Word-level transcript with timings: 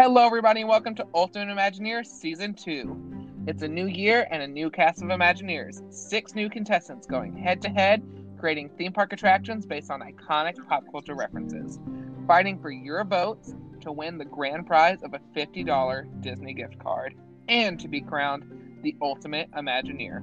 Hello, 0.00 0.24
everybody, 0.24 0.60
and 0.60 0.68
welcome 0.70 0.94
to 0.94 1.04
Ultimate 1.12 1.48
Imagineer 1.48 2.06
Season 2.06 2.54
2. 2.54 3.44
It's 3.48 3.64
a 3.64 3.68
new 3.68 3.86
year 3.86 4.28
and 4.30 4.40
a 4.40 4.46
new 4.46 4.70
cast 4.70 5.02
of 5.02 5.08
Imagineers. 5.08 5.82
Six 5.92 6.36
new 6.36 6.48
contestants 6.48 7.04
going 7.04 7.36
head 7.36 7.60
to 7.62 7.68
head, 7.68 8.00
creating 8.38 8.70
theme 8.78 8.92
park 8.92 9.12
attractions 9.12 9.66
based 9.66 9.90
on 9.90 10.00
iconic 10.00 10.54
pop 10.68 10.84
culture 10.92 11.16
references, 11.16 11.80
fighting 12.28 12.60
for 12.60 12.70
your 12.70 13.02
votes 13.02 13.56
to 13.80 13.90
win 13.90 14.18
the 14.18 14.24
grand 14.24 14.68
prize 14.68 15.02
of 15.02 15.14
a 15.14 15.20
$50 15.36 16.20
Disney 16.20 16.54
gift 16.54 16.78
card, 16.78 17.16
and 17.48 17.80
to 17.80 17.88
be 17.88 18.00
crowned 18.00 18.44
the 18.84 18.94
Ultimate 19.02 19.50
Imagineer. 19.50 20.22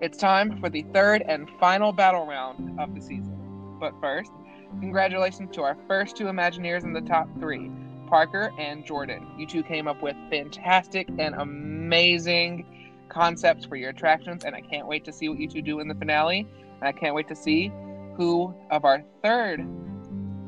It's 0.00 0.16
time 0.16 0.58
for 0.58 0.70
the 0.70 0.86
third 0.94 1.20
and 1.20 1.50
final 1.60 1.92
battle 1.92 2.26
round 2.26 2.80
of 2.80 2.94
the 2.94 3.02
season. 3.02 3.76
But 3.78 3.92
first, 4.00 4.32
congratulations 4.80 5.50
to 5.54 5.62
our 5.64 5.76
first 5.86 6.16
two 6.16 6.24
Imagineers 6.24 6.84
in 6.84 6.94
the 6.94 7.02
top 7.02 7.28
three. 7.38 7.70
Parker 8.08 8.52
and 8.58 8.84
Jordan. 8.84 9.26
You 9.36 9.46
two 9.46 9.62
came 9.62 9.86
up 9.86 10.02
with 10.02 10.16
fantastic 10.30 11.08
and 11.18 11.34
amazing 11.34 12.64
concepts 13.08 13.64
for 13.64 13.76
your 13.76 13.90
attractions, 13.90 14.44
and 14.44 14.54
I 14.54 14.60
can't 14.60 14.86
wait 14.86 15.04
to 15.04 15.12
see 15.12 15.28
what 15.28 15.38
you 15.38 15.48
two 15.48 15.62
do 15.62 15.80
in 15.80 15.88
the 15.88 15.94
finale. 15.94 16.46
And 16.80 16.88
I 16.88 16.92
can't 16.92 17.14
wait 17.14 17.28
to 17.28 17.36
see 17.36 17.72
who 18.16 18.54
of 18.70 18.84
our 18.84 19.02
third 19.22 19.66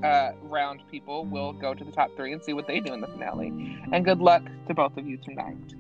uh, 0.03 0.33
round 0.43 0.81
people 0.91 1.27
will 1.27 1.53
go 1.53 1.75
to 1.75 1.85
the 1.85 1.93
top 1.93 2.11
three 2.17 2.33
and 2.33 2.43
see 2.43 2.53
what 2.53 2.67
they 2.67 2.81
do 2.81 2.95
in 2.95 3.01
the 3.01 3.07
finale. 3.07 3.49
And 3.93 4.05
good 4.05 4.21
luck 4.21 4.43
to 4.67 4.75
both 4.75 4.97
of 4.97 5.07
you 5.07 5.19
tonight. 5.19 5.75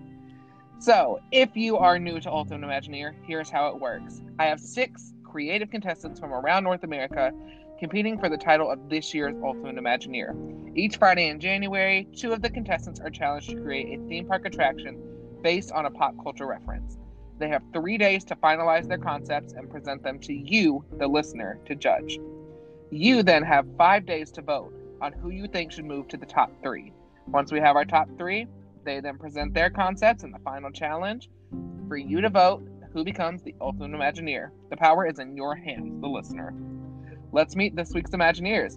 So, 0.78 1.20
if 1.31 1.56
you 1.56 1.77
are 1.77 1.98
new 1.98 2.20
to 2.20 2.31
Ultimate 2.31 2.67
Imagineer, 2.67 3.15
here's 3.27 3.51
how 3.51 3.69
it 3.69 3.81
works 3.81 4.23
I 4.39 4.47
have 4.47 4.61
six 4.61 5.12
creative 5.25 5.70
contestants 5.70 6.19
from 6.19 6.33
around 6.33 6.65
North 6.65 6.84
America 6.84 7.33
competing 7.80 8.19
for 8.19 8.29
the 8.29 8.37
title 8.37 8.70
of 8.70 8.91
this 8.91 9.15
year's 9.15 9.34
Ultimate 9.43 9.77
Imagineer. 9.77 10.77
Each 10.77 10.98
Friday 10.98 11.31
in 11.31 11.41
January, 11.41 12.06
two 12.14 12.31
of 12.33 12.42
the 12.42 12.50
contestants 12.50 13.00
are 13.00 13.09
challenged 13.09 13.48
to 13.48 13.61
create 13.61 13.98
a 13.98 14.06
theme 14.06 14.27
park 14.27 14.45
attraction 14.45 15.00
based 15.42 15.72
on 15.72 15.87
a 15.87 15.91
pop 15.91 16.14
culture 16.22 16.47
reference. 16.47 16.98
They 17.39 17.48
have 17.48 17.62
three 17.72 17.97
days 17.97 18.22
to 18.25 18.37
finalize 18.37 18.87
their 18.87 18.98
concepts 18.98 19.55
and 19.55 19.70
present 19.70 20.03
them 20.03 20.19
to 20.20 20.34
you, 20.34 20.84
the 20.98 21.09
listener, 21.09 21.59
to 21.64 21.75
judge. 21.75 22.20
You 22.91 23.22
then 23.22 23.42
have 23.45 23.67
five 23.78 24.05
days 24.05 24.31
to 24.33 24.42
vote 24.42 24.75
on 25.00 25.15
who 25.15 25.31
you 25.31 25.48
think 25.48 25.72
should 25.72 25.87
move 25.87 26.06
to 26.09 26.19
the 26.19 26.27
top 26.27 26.53
three. 26.62 26.92
Once 27.28 27.50
we 27.50 27.61
have 27.61 27.77
our 27.77 27.87
top 27.87 28.09
three, 28.19 28.47
they 28.84 29.00
then 29.00 29.17
present 29.17 29.55
their 29.55 29.70
concepts 29.70 30.22
in 30.22 30.33
the 30.33 30.39
final 30.41 30.70
challenge 30.70 31.31
for 31.89 31.97
you 31.97 32.20
to 32.20 32.28
vote 32.28 32.62
who 32.92 33.05
becomes 33.05 33.41
the 33.42 33.55
Ultimate 33.59 33.92
Imagineer. 33.92 34.50
The 34.69 34.77
power 34.77 35.06
is 35.06 35.19
in 35.19 35.34
your 35.34 35.55
hands, 35.56 35.98
the 36.03 36.09
listener. 36.09 36.53
Let's 37.33 37.55
meet 37.55 37.77
this 37.77 37.92
week's 37.95 38.11
Imagineers. 38.11 38.77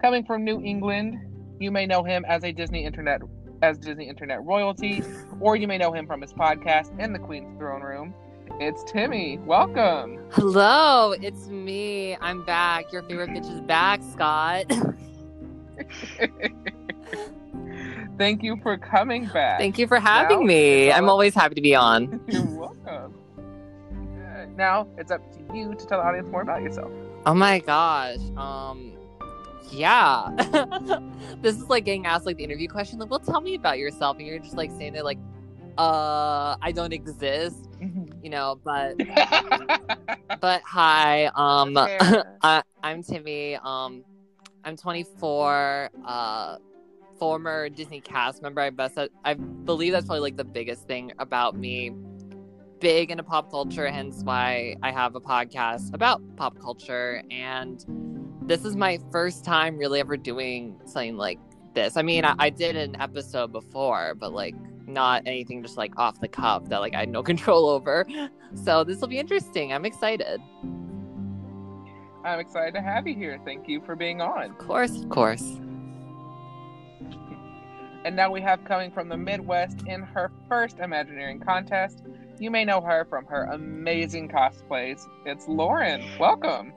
Coming 0.00 0.24
from 0.24 0.44
New 0.44 0.60
England, 0.62 1.18
you 1.58 1.70
may 1.72 1.84
know 1.86 2.04
him 2.04 2.24
as 2.28 2.44
a 2.44 2.52
Disney 2.52 2.84
Internet 2.84 3.22
as 3.62 3.78
Disney 3.78 4.08
Internet 4.08 4.42
royalty, 4.44 5.02
or 5.40 5.56
you 5.56 5.66
may 5.68 5.78
know 5.78 5.92
him 5.92 6.06
from 6.06 6.20
his 6.20 6.32
podcast 6.32 6.96
in 7.00 7.12
the 7.12 7.18
Queen's 7.18 7.58
Throne 7.58 7.82
Room. 7.82 8.14
It's 8.60 8.84
Timmy. 8.84 9.38
Welcome. 9.38 10.18
Hello, 10.32 11.12
it's 11.12 11.48
me. 11.48 12.16
I'm 12.20 12.44
back. 12.44 12.92
Your 12.92 13.02
favorite 13.02 13.30
bitch 13.30 13.52
is 13.52 13.60
back, 13.62 14.00
Scott. 14.12 14.66
Thank 18.18 18.42
you 18.42 18.56
for 18.62 18.76
coming 18.76 19.26
back. 19.26 19.58
Thank 19.58 19.78
you 19.78 19.86
for 19.88 19.98
having 19.98 20.40
Now, 20.40 20.46
me. 20.46 20.92
I'm 20.92 21.08
always 21.08 21.34
happy 21.34 21.54
to 21.54 21.60
be 21.60 21.74
on. 21.74 22.20
You're 22.28 22.42
Now 24.56 24.88
it's 24.98 25.10
up 25.10 25.22
to 25.32 25.56
you 25.56 25.74
to 25.74 25.86
tell 25.86 26.00
the 26.00 26.06
audience 26.06 26.28
more 26.28 26.42
about 26.42 26.62
yourself. 26.62 26.90
Oh 27.26 27.34
my 27.34 27.58
gosh. 27.60 28.20
Um 28.36 28.92
yeah. 29.70 30.28
this 31.40 31.56
is 31.56 31.68
like 31.68 31.84
getting 31.84 32.06
asked 32.06 32.26
like 32.26 32.36
the 32.36 32.44
interview 32.44 32.68
question, 32.68 32.98
like, 32.98 33.10
well 33.10 33.20
tell 33.20 33.40
me 33.40 33.54
about 33.54 33.78
yourself. 33.78 34.18
And 34.18 34.26
you're 34.26 34.38
just 34.38 34.56
like 34.56 34.70
saying 34.70 34.92
there 34.92 35.02
like, 35.02 35.18
uh, 35.78 36.56
I 36.60 36.72
don't 36.74 36.92
exist, 36.92 37.68
you 38.22 38.30
know, 38.30 38.60
but 38.62 38.98
but 40.40 40.62
hi. 40.62 41.26
Um 41.34 41.76
I, 42.42 42.62
I'm 42.82 43.02
Timmy. 43.02 43.56
Um, 43.56 44.04
I'm 44.64 44.76
24. 44.76 45.90
Uh, 46.06 46.56
former 47.22 47.68
Disney 47.68 48.00
cast 48.00 48.42
member. 48.42 48.60
I 48.60 48.70
best. 48.70 48.98
I 49.24 49.34
believe 49.34 49.92
that's 49.92 50.06
probably 50.06 50.22
like 50.22 50.36
the 50.36 50.44
biggest 50.44 50.88
thing 50.88 51.12
about 51.20 51.56
me. 51.56 51.92
Big 52.82 53.12
into 53.12 53.22
pop 53.22 53.48
culture, 53.48 53.86
hence 53.86 54.24
why 54.24 54.74
I 54.82 54.90
have 54.90 55.14
a 55.14 55.20
podcast 55.20 55.94
about 55.94 56.20
pop 56.36 56.58
culture. 56.58 57.22
And 57.30 57.84
this 58.42 58.64
is 58.64 58.74
my 58.74 58.98
first 59.12 59.44
time 59.44 59.78
really 59.78 60.00
ever 60.00 60.16
doing 60.16 60.80
something 60.84 61.16
like 61.16 61.38
this. 61.74 61.96
I 61.96 62.02
mean, 62.02 62.24
I, 62.24 62.34
I 62.40 62.50
did 62.50 62.74
an 62.74 63.00
episode 63.00 63.52
before, 63.52 64.16
but 64.16 64.32
like 64.32 64.56
not 64.88 65.22
anything 65.26 65.62
just 65.62 65.76
like 65.76 65.96
off 65.96 66.20
the 66.20 66.26
cuff 66.26 66.68
that 66.70 66.78
like 66.78 66.92
I 66.92 67.00
had 67.00 67.08
no 67.08 67.22
control 67.32 67.68
over. 67.68 68.04
So 68.54 68.82
this 68.82 69.00
will 69.00 69.06
be 69.06 69.18
interesting. 69.18 69.72
I'm 69.72 69.84
excited. 69.84 70.40
I'm 72.24 72.40
excited 72.40 72.74
to 72.74 72.82
have 72.82 73.06
you 73.06 73.14
here. 73.14 73.40
Thank 73.44 73.68
you 73.68 73.80
for 73.80 73.94
being 73.94 74.20
on. 74.20 74.50
Of 74.50 74.58
course, 74.58 74.96
of 74.96 75.08
course. 75.08 75.60
And 78.04 78.16
now 78.16 78.32
we 78.32 78.40
have 78.40 78.64
coming 78.64 78.90
from 78.90 79.08
the 79.08 79.16
Midwest 79.16 79.86
in 79.86 80.02
her 80.02 80.32
first 80.48 80.80
Imagineering 80.80 81.38
contest. 81.38 82.02
You 82.42 82.50
may 82.50 82.64
know 82.64 82.80
her 82.80 83.06
from 83.08 83.24
her 83.26 83.44
amazing 83.52 84.28
cosplays. 84.28 85.06
It's 85.24 85.46
Loryn. 85.46 86.18
Welcome. 86.18 86.72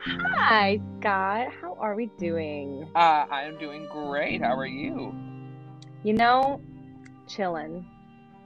Hi, 0.00 0.80
Scott. 1.00 1.48
How 1.60 1.76
are 1.80 1.96
we 1.96 2.06
doing? 2.18 2.88
Uh, 2.94 3.26
I 3.28 3.42
am 3.42 3.58
doing 3.58 3.88
great. 3.90 4.40
How 4.40 4.56
are 4.56 4.64
you? 4.64 5.12
You 6.04 6.12
know, 6.12 6.60
chillin'. 7.26 7.84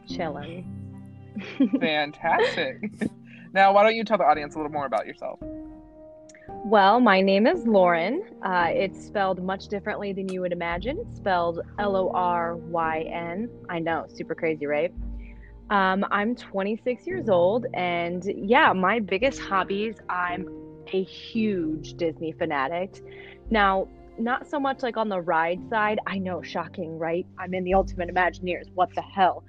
Chillin'. 0.09 0.65
Fantastic. 1.78 2.91
now, 3.53 3.75
why 3.75 3.83
don't 3.83 3.95
you 3.95 4.03
tell 4.03 4.17
the 4.17 4.25
audience 4.25 4.55
a 4.55 4.59
little 4.59 4.72
more 4.72 4.87
about 4.87 5.07
yourself? 5.07 5.41
well, 6.65 7.01
my 7.01 7.21
name 7.21 7.47
is 7.47 7.67
Loryn. 7.67 8.21
Uh, 8.43 8.69
it's 8.71 9.05
spelled 9.05 9.43
much 9.43 9.69
differently 9.69 10.15
than 10.15 10.33
you 10.33 10.41
would 10.41 10.53
imagine. 10.53 11.05
It's 11.07 11.19
spelled 11.19 11.61
L 11.78 11.97
O 11.97 12.11
R 12.15 12.57
Y 12.57 13.01
N. 13.12 13.51
I 13.69 13.78
know, 13.78 14.07
super 14.09 14.34
crazy, 14.34 14.65
right? 14.65 14.91
Um, 15.70 16.04
I'm 16.10 16.34
26 16.34 17.06
years 17.06 17.28
old, 17.28 17.66
and 17.75 18.25
yeah, 18.36 18.72
my 18.72 18.98
biggest 18.98 19.41
hobbies, 19.41 19.94
I'm 20.08 20.48
a 20.92 21.03
huge 21.04 21.94
Disney 21.94 22.32
fanatic. 22.32 23.00
Now, 23.50 23.88
not 24.19 24.48
so 24.50 24.59
much 24.59 24.82
like 24.82 24.97
on 24.97 25.09
the 25.09 25.20
ride 25.20 25.60
side. 25.70 26.00
I 26.06 26.19
know, 26.19 26.42
shocking, 26.42 26.98
right? 26.98 27.25
I'm 27.38 27.54
in 27.54 27.64
the 27.64 27.75
Ultimate 27.75 28.12
Imagineers. 28.12 28.70
What 28.75 28.91
the 28.94 29.03
hell? 29.03 29.44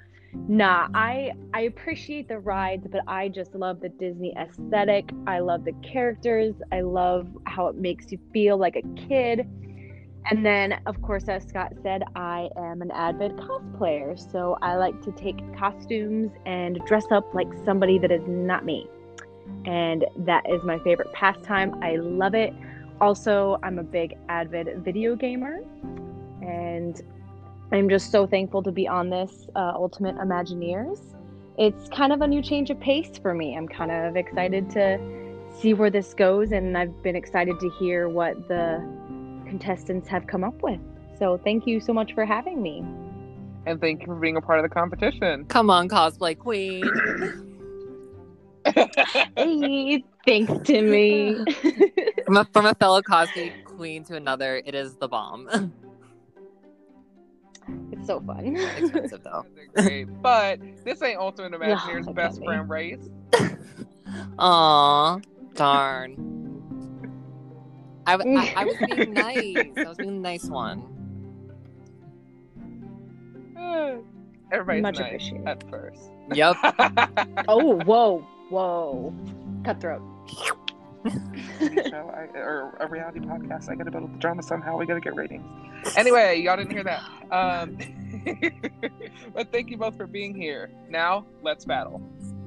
Nah, 0.47 0.87
I 0.93 1.33
I 1.53 1.61
appreciate 1.61 2.29
the 2.29 2.39
rides, 2.39 2.87
but 2.89 3.01
I 3.07 3.27
just 3.27 3.53
love 3.53 3.81
the 3.81 3.89
Disney 3.89 4.33
aesthetic. 4.37 5.09
I 5.27 5.39
love 5.39 5.65
the 5.65 5.73
characters. 5.83 6.53
I 6.71 6.81
love 6.81 7.27
how 7.47 7.67
it 7.67 7.75
makes 7.75 8.11
you 8.11 8.19
feel 8.31 8.57
like 8.57 8.77
a 8.77 8.83
kid. 9.07 9.45
And 10.29 10.45
then, 10.45 10.79
of 10.85 11.01
course, 11.01 11.27
as 11.27 11.43
Scott 11.43 11.73
said, 11.81 12.03
I 12.15 12.49
am 12.55 12.81
an 12.81 12.91
avid 12.91 13.35
cosplayer. 13.37 14.17
So 14.31 14.57
I 14.61 14.75
like 14.75 15.01
to 15.01 15.11
take 15.11 15.37
costumes 15.57 16.31
and 16.45 16.79
dress 16.85 17.05
up 17.11 17.33
like 17.33 17.47
somebody 17.65 17.97
that 17.99 18.11
is 18.11 18.21
not 18.27 18.63
me. 18.63 18.87
And 19.65 20.05
that 20.17 20.49
is 20.49 20.63
my 20.63 20.79
favorite 20.79 21.11
pastime. 21.13 21.83
I 21.83 21.95
love 21.95 22.35
it. 22.35 22.53
Also, 23.01 23.59
I'm 23.63 23.79
a 23.79 23.83
big 23.83 24.15
avid 24.29 24.83
video 24.83 25.15
gamer. 25.15 25.61
And 26.41 27.01
I'm 27.71 27.89
just 27.89 28.11
so 28.11 28.27
thankful 28.27 28.61
to 28.63 28.71
be 28.71 28.87
on 28.87 29.09
this 29.09 29.47
uh, 29.55 29.73
Ultimate 29.75 30.15
Imagineers. 30.17 30.99
It's 31.57 31.89
kind 31.89 32.13
of 32.13 32.21
a 32.21 32.27
new 32.27 32.41
change 32.41 32.69
of 32.69 32.79
pace 32.79 33.17
for 33.21 33.33
me. 33.33 33.57
I'm 33.57 33.67
kind 33.67 33.91
of 33.91 34.15
excited 34.15 34.69
to 34.71 34.99
see 35.59 35.73
where 35.73 35.89
this 35.89 36.13
goes, 36.13 36.51
and 36.51 36.77
I've 36.77 37.03
been 37.03 37.15
excited 37.15 37.59
to 37.59 37.69
hear 37.71 38.07
what 38.07 38.47
the 38.47 38.81
contestants 39.51 40.07
have 40.07 40.27
come 40.27 40.45
up 40.45 40.61
with. 40.63 40.79
So, 41.19 41.37
thank 41.43 41.67
you 41.67 41.81
so 41.81 41.91
much 41.93 42.13
for 42.13 42.25
having 42.25 42.61
me. 42.61 42.79
And 43.65 43.79
thank 43.81 43.99
you 44.01 44.07
for 44.07 44.15
being 44.15 44.37
a 44.37 44.41
part 44.41 44.57
of 44.59 44.63
the 44.63 44.69
competition. 44.73 45.45
Come 45.45 45.69
on, 45.69 45.89
cosplay 45.89 46.37
queen. 46.37 46.89
Hey, 49.35 50.03
thanks, 50.25 50.53
Timmy. 50.63 51.43
from, 52.25 52.37
a, 52.37 52.45
from 52.53 52.67
a 52.67 52.75
fellow 52.75 53.01
cosplay 53.01 53.51
queen 53.65 54.03
to 54.05 54.15
another, 54.15 54.61
it 54.63 54.75
is 54.75 54.95
the 54.97 55.07
bomb. 55.07 55.49
it's 57.91 58.05
so 58.05 58.21
fun. 58.21 58.55
Expensive 58.77 59.23
though. 59.23 59.45
But 60.21 60.59
this 60.85 61.01
ain't 61.01 61.19
Ultimate 61.19 61.53
Imagineer's 61.53 62.07
Oh, 62.07 62.13
best 62.13 62.43
friend 62.43 62.69
race. 62.69 63.09
Aw, 64.37 65.19
darn. 65.55 66.40
I, 68.07 68.17
w- 68.17 68.37
I, 68.37 68.53
I 68.57 68.65
was 68.65 68.75
being 68.95 69.13
nice. 69.15 69.55
I 69.77 69.87
was 69.87 69.97
being 69.97 70.15
the 70.15 70.19
nice 70.21 70.45
one. 70.45 70.83
Everybody's 74.51 74.81
Much 74.83 74.99
nice 74.99 75.07
appreciated. 75.07 75.47
at 75.47 75.69
first. 75.69 76.01
Yep. 76.33 76.55
Oh, 77.47 77.79
whoa, 77.83 78.19
whoa. 78.49 79.13
Cutthroat. 79.63 80.01
TV 81.05 81.89
show 81.89 82.09
I, 82.15 82.37
or 82.37 82.77
a 82.79 82.87
reality 82.87 83.19
podcast. 83.19 83.69
I 83.69 83.75
got 83.75 83.85
to 83.85 83.91
build 83.91 84.13
the 84.13 84.17
drama 84.19 84.43
somehow. 84.43 84.77
We 84.77 84.85
got 84.85 84.93
to 84.95 84.99
get 85.01 85.15
ratings. 85.15 85.43
Anyway, 85.97 86.39
y'all 86.41 86.57
didn't 86.57 86.71
hear 86.71 86.83
that. 86.83 87.01
Um, 87.31 87.77
but 89.33 89.51
thank 89.51 89.69
you 89.71 89.77
both 89.77 89.97
for 89.97 90.05
being 90.07 90.35
here. 90.35 90.69
Now, 90.89 91.25
let's 91.41 91.65
battle. 91.65 92.01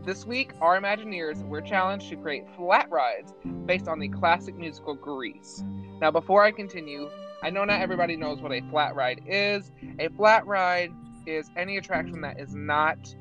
This 0.04 0.26
week, 0.26 0.52
our 0.60 0.78
Imagineers 0.78 1.42
were 1.48 1.62
challenged 1.62 2.10
to 2.10 2.16
create 2.16 2.44
flat 2.56 2.90
rides 2.90 3.32
based 3.64 3.88
on 3.88 3.98
the 3.98 4.08
classic 4.08 4.54
musical 4.54 4.94
Grease. 4.94 5.64
Now, 5.98 6.10
before 6.10 6.44
I 6.44 6.50
continue, 6.50 7.08
I 7.42 7.48
know 7.48 7.64
not 7.64 7.80
everybody 7.80 8.14
knows 8.14 8.42
what 8.42 8.52
a 8.52 8.60
flat 8.68 8.94
ride 8.94 9.22
is. 9.26 9.72
A 9.98 10.08
flat 10.10 10.46
ride 10.46 10.92
is 11.26 11.50
any 11.56 11.78
attraction 11.78 12.20
that 12.20 12.38
is 12.38 12.54
not 12.54 13.14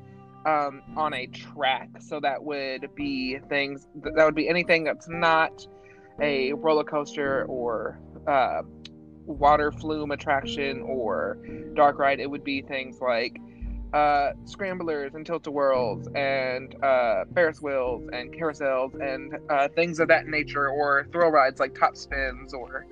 um, 0.44 0.82
on 0.94 1.14
a 1.14 1.26
track. 1.28 1.88
So 2.00 2.20
that 2.20 2.44
would 2.44 2.94
be 2.94 3.38
things, 3.48 3.86
that 3.94 4.22
would 4.22 4.34
be 4.34 4.46
anything 4.46 4.84
that's 4.84 5.08
not 5.08 5.66
a 6.20 6.52
roller 6.52 6.84
coaster 6.84 7.46
or 7.46 7.98
uh, 8.26 8.60
water 9.24 9.72
flume 9.72 10.10
attraction 10.10 10.82
or 10.82 11.38
dark 11.72 11.98
ride. 11.98 12.20
It 12.20 12.30
would 12.30 12.44
be 12.44 12.60
things 12.60 13.00
like 13.00 13.38
uh, 13.94 14.32
scramblers 14.44 15.14
and 15.14 15.24
tilt-a-whirls 15.24 16.08
and 16.16 16.74
uh, 16.82 17.24
Ferris 17.32 17.62
wheels 17.62 18.02
and 18.12 18.34
carousels 18.34 18.92
and 19.00 19.38
uh, 19.48 19.68
things 19.68 20.00
of 20.00 20.08
that 20.08 20.26
nature, 20.26 20.68
or 20.68 21.06
thrill 21.12 21.30
rides 21.30 21.60
like 21.60 21.74
top 21.78 21.96
spins 21.96 22.52
or 22.52 22.86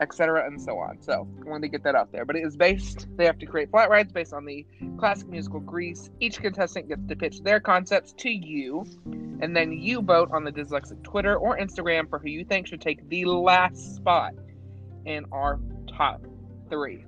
etc. 0.00 0.46
and 0.46 0.60
so 0.60 0.78
on. 0.78 1.00
So 1.00 1.26
I 1.40 1.48
wanted 1.48 1.62
to 1.62 1.68
get 1.68 1.82
that 1.84 1.94
out 1.94 2.12
there. 2.12 2.24
But 2.24 2.36
it 2.36 2.44
is 2.44 2.56
based, 2.56 3.08
they 3.16 3.24
have 3.24 3.38
to 3.38 3.46
create 3.46 3.70
flat 3.70 3.90
rides 3.90 4.12
based 4.12 4.32
on 4.32 4.44
the 4.44 4.64
classic 4.98 5.28
musical 5.28 5.60
Grease. 5.60 6.10
Each 6.20 6.38
contestant 6.38 6.88
gets 6.88 7.06
to 7.08 7.16
pitch 7.16 7.42
their 7.42 7.58
concepts 7.58 8.12
to 8.18 8.30
you, 8.30 8.86
and 9.40 9.56
then 9.56 9.72
you 9.72 10.02
vote 10.02 10.30
on 10.32 10.44
the 10.44 10.52
Dyslexic 10.52 11.02
Twitter 11.02 11.36
or 11.36 11.58
Instagram 11.58 12.08
for 12.08 12.18
who 12.18 12.28
you 12.28 12.44
think 12.44 12.66
should 12.66 12.80
take 12.80 13.08
the 13.08 13.24
last 13.24 13.96
spot 13.96 14.34
in 15.04 15.24
our 15.32 15.58
top 15.88 16.24
three. 16.68 17.04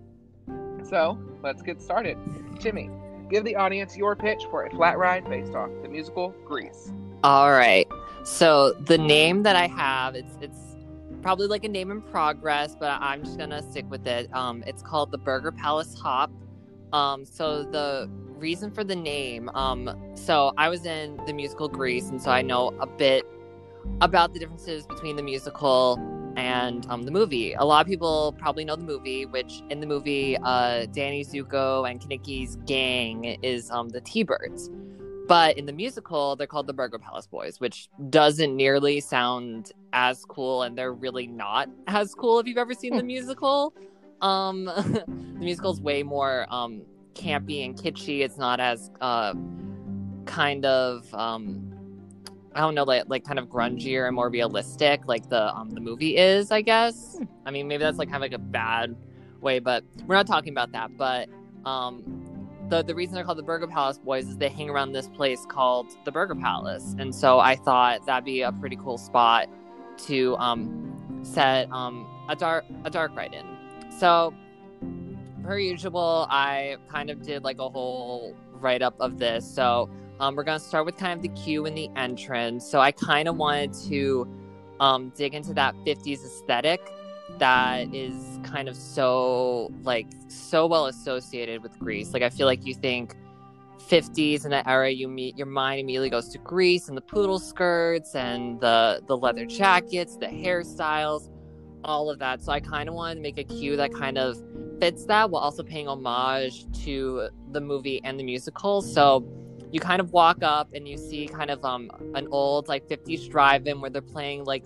So 0.82 1.18
let's 1.42 1.62
get 1.62 1.80
started. 1.80 2.18
Timmy, 2.58 2.90
give 3.30 3.44
the 3.44 3.56
audience 3.56 3.96
your 3.96 4.16
pitch 4.16 4.42
for 4.50 4.64
a 4.66 4.70
flat 4.70 4.98
ride 4.98 5.28
based 5.28 5.54
off 5.54 5.70
the 5.82 5.88
musical 5.88 6.34
Grease. 6.44 6.92
All 7.22 7.52
right. 7.52 7.86
So 8.24 8.72
the 8.72 8.98
name 8.98 9.42
that 9.44 9.56
I 9.56 9.66
have, 9.68 10.14
it's 10.14 10.36
it's 10.40 10.58
probably 11.22 11.46
like 11.46 11.64
a 11.64 11.68
name 11.68 11.90
in 11.90 12.02
progress, 12.02 12.76
but 12.78 13.00
I'm 13.00 13.24
just 13.24 13.38
gonna 13.38 13.62
stick 13.70 13.88
with 13.88 14.06
it. 14.06 14.32
Um, 14.34 14.64
it's 14.66 14.82
called 14.82 15.10
the 15.10 15.18
Burger 15.18 15.52
Palace 15.52 15.94
Hop. 15.94 16.30
Um, 16.92 17.24
so 17.24 17.62
the 17.62 18.10
reason 18.26 18.70
for 18.70 18.82
the 18.82 18.96
name, 18.96 19.48
um, 19.50 19.94
so 20.14 20.52
I 20.56 20.68
was 20.68 20.84
in 20.86 21.20
the 21.26 21.32
musical 21.32 21.68
Grease, 21.68 22.08
and 22.08 22.20
so 22.20 22.30
I 22.30 22.42
know 22.42 22.74
a 22.80 22.86
bit 22.86 23.24
about 24.00 24.32
the 24.32 24.38
differences 24.38 24.86
between 24.86 25.16
the 25.16 25.22
musical 25.22 25.98
and 26.36 26.86
um, 26.88 27.02
the 27.02 27.10
movie. 27.10 27.54
A 27.54 27.64
lot 27.64 27.80
of 27.80 27.86
people 27.86 28.34
probably 28.38 28.64
know 28.64 28.76
the 28.76 28.84
movie, 28.84 29.26
which 29.26 29.62
in 29.70 29.80
the 29.80 29.86
movie, 29.86 30.36
uh, 30.42 30.86
Danny 30.86 31.24
Zuko 31.24 31.90
and 31.90 32.00
Kenickie's 32.00 32.56
gang 32.66 33.24
is 33.42 33.70
um, 33.70 33.88
the 33.88 34.00
T-Birds. 34.00 34.70
But 35.26 35.56
in 35.56 35.66
the 35.66 35.72
musical, 35.72 36.34
they're 36.34 36.48
called 36.48 36.66
the 36.66 36.72
Burger 36.72 36.98
Palace 36.98 37.28
Boys, 37.28 37.60
which 37.60 37.88
doesn't 38.08 38.56
nearly 38.56 38.98
sound 38.98 39.70
as 39.92 40.24
cool, 40.24 40.62
and 40.62 40.76
they're 40.76 40.92
really 40.92 41.28
not 41.28 41.68
as 41.86 42.14
cool 42.14 42.40
if 42.40 42.48
you've 42.48 42.58
ever 42.58 42.74
seen 42.74 42.96
the 42.96 43.02
musical. 43.04 43.72
Um, 44.20 44.64
the 44.64 45.04
musical's 45.38 45.80
way 45.80 46.02
more 46.02 46.46
um, 46.50 46.82
campy 47.14 47.64
and 47.64 47.76
kitschy. 47.76 48.20
It's 48.20 48.38
not 48.38 48.58
as 48.58 48.90
uh, 49.00 49.34
kind 50.26 50.64
of 50.64 51.12
um, 51.14 51.69
I 52.54 52.60
don't 52.60 52.74
know, 52.74 52.84
like 52.84 53.04
like 53.08 53.24
kind 53.24 53.38
of 53.38 53.48
grungier 53.48 54.06
and 54.06 54.14
more 54.14 54.28
realistic, 54.28 55.06
like 55.06 55.28
the 55.28 55.54
um 55.54 55.70
the 55.70 55.80
movie 55.80 56.16
is, 56.16 56.50
I 56.50 56.62
guess. 56.62 57.18
I 57.46 57.50
mean, 57.50 57.68
maybe 57.68 57.82
that's 57.82 57.98
like 57.98 58.08
kind 58.08 58.16
of 58.16 58.30
like 58.30 58.38
a 58.38 58.42
bad 58.42 58.96
way, 59.40 59.58
but 59.58 59.84
we're 60.06 60.16
not 60.16 60.26
talking 60.26 60.52
about 60.52 60.72
that. 60.72 60.96
But 60.96 61.28
um, 61.64 62.02
the 62.68 62.82
the 62.82 62.94
reason 62.94 63.14
they're 63.14 63.24
called 63.24 63.38
the 63.38 63.42
Burger 63.42 63.66
Palace 63.66 63.98
Boys 63.98 64.28
is 64.28 64.36
they 64.36 64.48
hang 64.48 64.68
around 64.70 64.92
this 64.92 65.08
place 65.08 65.46
called 65.46 65.86
the 66.04 66.12
Burger 66.12 66.34
Palace, 66.34 66.94
and 66.98 67.14
so 67.14 67.38
I 67.38 67.56
thought 67.56 68.04
that'd 68.06 68.24
be 68.24 68.42
a 68.42 68.52
pretty 68.52 68.76
cool 68.76 68.98
spot 68.98 69.48
to 70.06 70.36
um, 70.38 71.20
set 71.22 71.70
um, 71.70 72.06
a 72.28 72.36
dark 72.36 72.64
a 72.84 72.90
dark 72.90 73.14
ride 73.14 73.34
in. 73.34 73.46
So, 73.98 74.34
per 75.44 75.58
usual, 75.58 76.26
I 76.30 76.76
kind 76.88 77.10
of 77.10 77.22
did 77.22 77.44
like 77.44 77.58
a 77.58 77.68
whole 77.68 78.34
write 78.52 78.82
up 78.82 78.94
of 79.00 79.18
this. 79.18 79.48
So 79.48 79.90
um, 80.20 80.36
we're 80.36 80.44
gonna 80.44 80.60
start 80.60 80.84
with 80.84 80.96
kind 80.96 81.12
of 81.14 81.22
the 81.22 81.40
cue 81.40 81.64
and 81.66 81.76
the 81.76 81.88
entrance. 81.96 82.64
So 82.70 82.78
I 82.78 82.92
kind 82.92 83.26
of 83.26 83.36
wanted 83.36 83.72
to 83.88 84.28
um, 84.78 85.12
dig 85.16 85.34
into 85.34 85.54
that 85.54 85.74
50s 85.86 86.24
aesthetic 86.24 86.80
that 87.38 87.94
is 87.94 88.38
kind 88.42 88.68
of 88.68 88.76
so 88.76 89.72
like 89.82 90.06
so 90.28 90.66
well 90.66 90.86
associated 90.86 91.62
with 91.62 91.78
Grease. 91.78 92.12
Like 92.12 92.22
I 92.22 92.28
feel 92.28 92.46
like 92.46 92.66
you 92.66 92.74
think 92.74 93.14
50s 93.78 94.44
in 94.44 94.50
that 94.50 94.66
era, 94.66 94.90
you 94.90 95.08
meet 95.08 95.38
your 95.38 95.46
mind 95.46 95.80
immediately 95.80 96.10
goes 96.10 96.28
to 96.30 96.38
Grease 96.38 96.88
and 96.88 96.96
the 96.96 97.02
poodle 97.02 97.38
skirts 97.38 98.14
and 98.14 98.60
the 98.60 99.02
the 99.06 99.16
leather 99.16 99.46
jackets, 99.46 100.16
the 100.16 100.26
hairstyles, 100.26 101.30
all 101.82 102.10
of 102.10 102.18
that. 102.18 102.42
So 102.42 102.52
I 102.52 102.60
kind 102.60 102.90
of 102.90 102.94
wanted 102.94 103.14
to 103.16 103.20
make 103.22 103.38
a 103.38 103.44
cue 103.44 103.76
that 103.76 103.94
kind 103.94 104.18
of 104.18 104.36
fits 104.80 105.06
that 105.06 105.30
while 105.30 105.42
also 105.42 105.62
paying 105.62 105.88
homage 105.88 106.70
to 106.84 107.30
the 107.52 107.60
movie 107.60 108.02
and 108.04 108.20
the 108.20 108.24
musical. 108.24 108.82
So 108.82 109.26
you 109.72 109.80
kind 109.80 110.00
of 110.00 110.12
walk 110.12 110.42
up 110.42 110.68
and 110.74 110.88
you 110.88 110.96
see 110.96 111.26
kind 111.26 111.50
of 111.50 111.64
um 111.64 111.90
an 112.14 112.26
old 112.30 112.68
like 112.68 112.86
50s 112.88 113.30
drive-in 113.30 113.80
where 113.80 113.90
they're 113.90 114.02
playing 114.02 114.44
like 114.44 114.64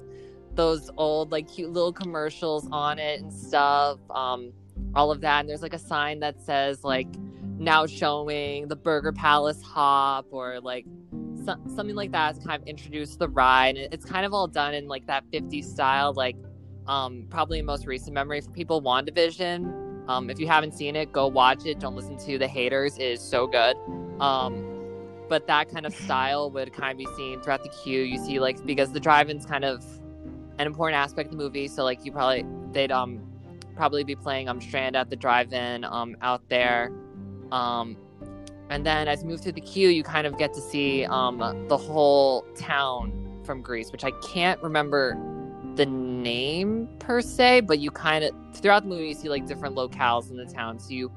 those 0.55 0.91
old 0.97 1.33
like 1.33 1.49
cute 1.49 1.71
little 1.71 1.93
commercials 1.93 2.69
on 2.71 2.99
it 2.99 3.21
and 3.21 3.33
stuff 3.33 3.99
um 4.11 4.53
all 4.95 5.11
of 5.11 5.21
that. 5.21 5.41
And 5.41 5.49
there's 5.49 5.63
like 5.63 5.75
a 5.75 5.79
sign 5.79 6.21
that 6.21 6.41
says 6.41 6.85
like 6.85 7.09
now 7.59 7.87
showing 7.87 8.69
the 8.69 8.77
burger 8.77 9.13
palace 9.13 9.63
hop 9.63 10.27
or 10.31 10.61
like 10.61 10.87
so- 11.45 11.61
something 11.75 11.95
like 11.95 12.13
that 12.13 12.37
to 12.37 12.47
kind 12.47 12.63
of 12.63 12.69
introduce 12.69 13.17
the 13.17 13.29
ride. 13.29 13.77
And 13.77 13.93
it's 13.93 14.05
kind 14.05 14.25
of 14.27 14.33
all 14.33 14.47
done 14.47 14.75
in 14.75 14.89
like 14.89 15.07
that 15.07 15.25
50s 15.33 15.65
style 15.65 16.13
like 16.15 16.37
um 16.87 17.27
probably 17.31 17.63
most 17.63 17.87
recent 17.87 18.13
memory 18.15 18.41
for 18.41 18.51
people 18.51 18.83
wandavision. 18.83 20.09
Um 20.09 20.31
if 20.31 20.39
you 20.39 20.47
haven't 20.47 20.73
seen 20.73 20.97
it 20.97 21.13
go 21.13 21.27
watch 21.27 21.67
it. 21.67 21.79
Don't 21.81 21.97
listen 21.97 22.17
to 22.27 22.39
the 22.39 22.49
haters. 22.49 22.97
It 22.97 23.05
is 23.05 23.21
so 23.21 23.47
good. 23.47 23.77
Um 24.21 24.74
but 25.29 25.47
that 25.47 25.71
kind 25.71 25.87
of 25.87 25.95
style 25.95 26.51
would 26.51 26.73
kind 26.73 26.93
of 26.93 26.99
be 26.99 27.07
seen 27.17 27.41
throughout 27.41 27.63
the 27.63 27.69
queue 27.71 28.03
you 28.03 28.19
see 28.19 28.41
like 28.41 28.65
because 28.67 28.93
the 28.93 29.01
drive-ins 29.01 29.47
kind 29.47 29.65
of 29.65 29.85
an 30.59 30.67
important 30.67 30.97
aspect 30.97 31.27
of 31.27 31.37
the 31.37 31.43
movie. 31.43 31.69
So 31.69 31.85
like 31.85 32.05
you 32.05 32.13
probably 32.13 32.47
they'd 32.73 32.93
um 32.93 33.21
probably 33.77 34.05
be 34.05 34.15
playing 34.15 34.49
um 34.49 34.61
Stranded 34.61 34.97
at 34.97 35.11
the 35.11 35.17
drive-in 35.17 35.85
um 35.85 36.17
out 36.21 36.49
there. 36.49 36.93
Um 37.51 37.97
and 38.71 38.85
then 38.87 39.09
as 39.09 39.23
you 39.23 39.29
move 39.29 39.41
through 39.41 39.53
the 39.53 39.61
queue, 39.61 39.89
you 39.89 40.03
kind 40.03 40.27
of 40.27 40.39
get 40.39 40.55
to 40.55 40.61
see 40.61 41.05
um 41.07 41.39
the 41.69 41.77
whole 41.77 42.43
town 42.57 43.41
from 43.45 43.61
Grease, 43.61 43.93
which 43.93 44.05
I 44.05 44.11
can't 44.23 44.63
remember 44.63 45.19
the 45.75 45.87
name 45.87 46.89
per 47.01 47.21
se, 47.21 47.63
but 47.63 47.79
you 47.79 47.91
kind 47.91 48.25
of 48.25 48.35
throughout 48.55 48.85
the 48.85 48.89
movie 48.89 49.09
you 49.09 49.15
see 49.15 49.29
like 49.29 49.47
different 49.47 49.75
locales 49.75 50.31
in 50.31 50.37
the 50.37 50.47
town. 50.47 50.79
So 50.79 50.91
you 50.91 51.11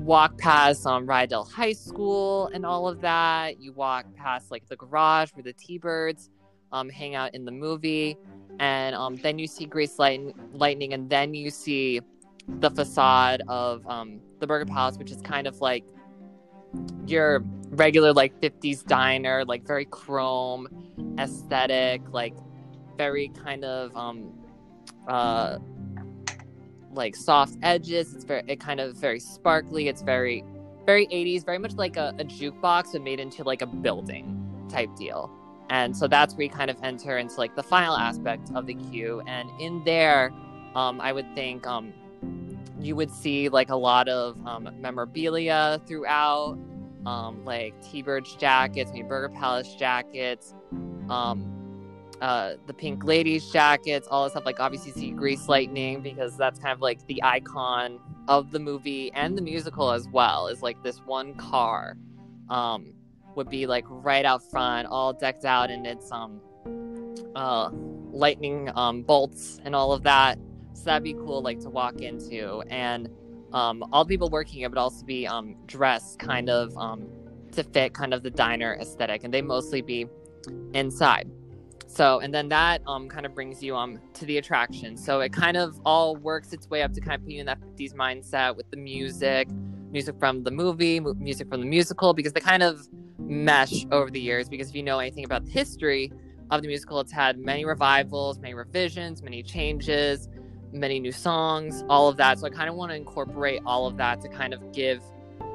walk 0.00 0.36
past 0.38 0.86
um 0.86 1.06
Rydell 1.06 1.50
High 1.50 1.72
School 1.72 2.50
and 2.54 2.66
all 2.66 2.88
of 2.88 3.00
that. 3.00 3.60
You 3.60 3.72
walk 3.72 4.06
past 4.16 4.50
like 4.50 4.66
the 4.68 4.76
garage 4.76 5.30
where 5.34 5.44
the 5.44 5.52
T-Birds 5.52 6.30
um 6.72 6.88
hang 6.88 7.14
out 7.14 7.34
in 7.34 7.44
the 7.44 7.52
movie 7.52 8.16
and 8.60 8.94
um, 8.94 9.16
then 9.16 9.38
you 9.38 9.46
see 9.46 9.64
Grease 9.64 9.98
Light- 9.98 10.34
Lightning, 10.52 10.92
and 10.92 11.08
then 11.08 11.32
you 11.32 11.50
see 11.50 12.00
the 12.46 12.70
facade 12.70 13.42
of 13.48 13.86
um, 13.86 14.20
the 14.38 14.46
Burger 14.46 14.66
Palace, 14.66 14.98
which 14.98 15.10
is 15.10 15.22
kind 15.22 15.46
of 15.46 15.60
like 15.62 15.82
your 17.06 17.42
regular 17.70 18.12
like 18.12 18.38
50s 18.40 18.84
diner, 18.86 19.46
like 19.46 19.66
very 19.66 19.86
chrome 19.86 20.68
aesthetic, 21.18 22.02
like 22.12 22.34
very 22.98 23.28
kind 23.28 23.64
of 23.64 23.96
um 23.96 24.30
uh 25.08 25.56
like 26.92 27.16
soft 27.16 27.56
edges. 27.62 28.14
It's 28.14 28.24
very 28.24 28.42
it 28.46 28.60
kind 28.60 28.80
of 28.80 28.96
very 28.96 29.20
sparkly. 29.20 29.88
It's 29.88 30.02
very 30.02 30.44
very 30.86 31.06
80s, 31.06 31.44
very 31.44 31.58
much 31.58 31.74
like 31.74 31.96
a, 31.96 32.14
a 32.18 32.24
jukebox 32.24 32.92
but 32.92 33.02
made 33.02 33.20
into 33.20 33.44
like 33.44 33.62
a 33.62 33.66
building 33.66 34.66
type 34.68 34.94
deal. 34.96 35.30
And 35.68 35.96
so 35.96 36.08
that's 36.08 36.34
where 36.34 36.44
you 36.44 36.50
kind 36.50 36.70
of 36.70 36.76
enter 36.82 37.16
into 37.16 37.36
like 37.36 37.54
the 37.54 37.62
final 37.62 37.96
aspect 37.96 38.50
of 38.54 38.66
the 38.66 38.74
queue. 38.74 39.22
And 39.26 39.48
in 39.60 39.84
there, 39.84 40.32
um, 40.74 41.00
I 41.00 41.12
would 41.12 41.32
think 41.34 41.66
um, 41.66 41.92
you 42.80 42.96
would 42.96 43.10
see 43.10 43.48
like 43.48 43.70
a 43.70 43.76
lot 43.76 44.08
of 44.08 44.44
um, 44.46 44.68
memorabilia 44.80 45.80
throughout, 45.86 46.58
um, 47.06 47.44
like 47.44 47.74
T-Birds 47.82 48.34
jackets, 48.36 48.90
maybe 48.92 49.06
Burger 49.06 49.28
Palace 49.28 49.74
jackets, 49.74 50.54
um, 51.08 51.59
uh, 52.20 52.54
the 52.66 52.74
Pink 52.74 53.04
Ladies 53.04 53.50
jackets, 53.50 54.06
all 54.10 54.24
this 54.24 54.32
stuff. 54.32 54.44
Like 54.44 54.60
obviously 54.60 54.92
see 54.92 55.10
Grease 55.10 55.48
Lightning 55.48 56.00
because 56.02 56.36
that's 56.36 56.58
kind 56.58 56.72
of 56.72 56.80
like 56.80 57.06
the 57.06 57.22
icon 57.22 57.98
of 58.28 58.50
the 58.50 58.58
movie 58.58 59.10
and 59.14 59.36
the 59.36 59.42
musical 59.42 59.90
as 59.90 60.08
well. 60.08 60.46
Is 60.46 60.62
like 60.62 60.82
this 60.82 60.98
one 60.98 61.34
car. 61.34 61.96
Um, 62.48 62.94
would 63.36 63.48
be 63.48 63.66
like 63.66 63.84
right 63.88 64.24
out 64.24 64.42
front, 64.50 64.88
all 64.88 65.12
decked 65.12 65.44
out 65.44 65.70
in 65.70 65.86
its 65.86 66.10
um 66.10 66.40
uh 67.34 67.70
lightning 68.12 68.70
um, 68.74 69.02
bolts 69.02 69.60
and 69.64 69.74
all 69.74 69.92
of 69.92 70.02
that. 70.02 70.38
So 70.72 70.84
that'd 70.84 71.02
be 71.02 71.14
cool, 71.14 71.42
like 71.42 71.60
to 71.60 71.70
walk 71.70 72.00
into, 72.00 72.62
and 72.68 73.08
um, 73.52 73.84
all 73.92 74.04
the 74.04 74.08
people 74.08 74.30
working 74.30 74.62
it 74.62 74.68
would 74.68 74.78
also 74.78 75.04
be 75.04 75.26
um, 75.26 75.56
dressed 75.66 76.18
kind 76.18 76.48
of 76.48 76.76
um, 76.76 77.06
to 77.52 77.62
fit 77.62 77.92
kind 77.94 78.14
of 78.14 78.22
the 78.22 78.30
diner 78.30 78.76
aesthetic, 78.80 79.24
and 79.24 79.32
they 79.34 79.42
mostly 79.42 79.82
be 79.82 80.06
inside. 80.72 81.30
So, 81.92 82.20
and 82.20 82.32
then 82.32 82.48
that 82.50 82.82
um, 82.86 83.08
kind 83.08 83.26
of 83.26 83.34
brings 83.34 83.64
you 83.64 83.74
um 83.74 83.98
to 84.14 84.24
the 84.24 84.38
attraction. 84.38 84.96
So 84.96 85.20
it 85.20 85.32
kind 85.32 85.56
of 85.56 85.78
all 85.84 86.14
works 86.14 86.52
its 86.52 86.70
way 86.70 86.82
up 86.82 86.92
to 86.92 87.00
kind 87.00 87.16
of 87.16 87.22
put 87.22 87.32
you 87.32 87.40
in 87.40 87.46
that 87.46 87.58
50s 87.60 87.94
mindset 87.94 88.56
with 88.56 88.70
the 88.70 88.76
music, 88.76 89.48
music 89.90 90.14
from 90.20 90.44
the 90.44 90.52
movie, 90.52 91.00
mu- 91.00 91.14
music 91.14 91.48
from 91.48 91.60
the 91.60 91.66
musical, 91.66 92.14
because 92.14 92.32
they 92.32 92.40
kind 92.40 92.62
of 92.62 92.86
mesh 93.18 93.86
over 93.90 94.08
the 94.08 94.20
years. 94.20 94.48
Because 94.48 94.68
if 94.68 94.76
you 94.76 94.84
know 94.84 95.00
anything 95.00 95.24
about 95.24 95.44
the 95.44 95.50
history 95.50 96.12
of 96.52 96.62
the 96.62 96.68
musical, 96.68 97.00
it's 97.00 97.10
had 97.10 97.38
many 97.38 97.64
revivals, 97.64 98.38
many 98.38 98.54
revisions, 98.54 99.20
many 99.20 99.42
changes, 99.42 100.28
many 100.72 101.00
new 101.00 101.12
songs, 101.12 101.82
all 101.88 102.08
of 102.08 102.16
that. 102.18 102.38
So 102.38 102.46
I 102.46 102.50
kind 102.50 102.70
of 102.70 102.76
want 102.76 102.92
to 102.92 102.96
incorporate 102.96 103.62
all 103.66 103.88
of 103.88 103.96
that 103.96 104.20
to 104.20 104.28
kind 104.28 104.54
of 104.54 104.72
give 104.72 105.02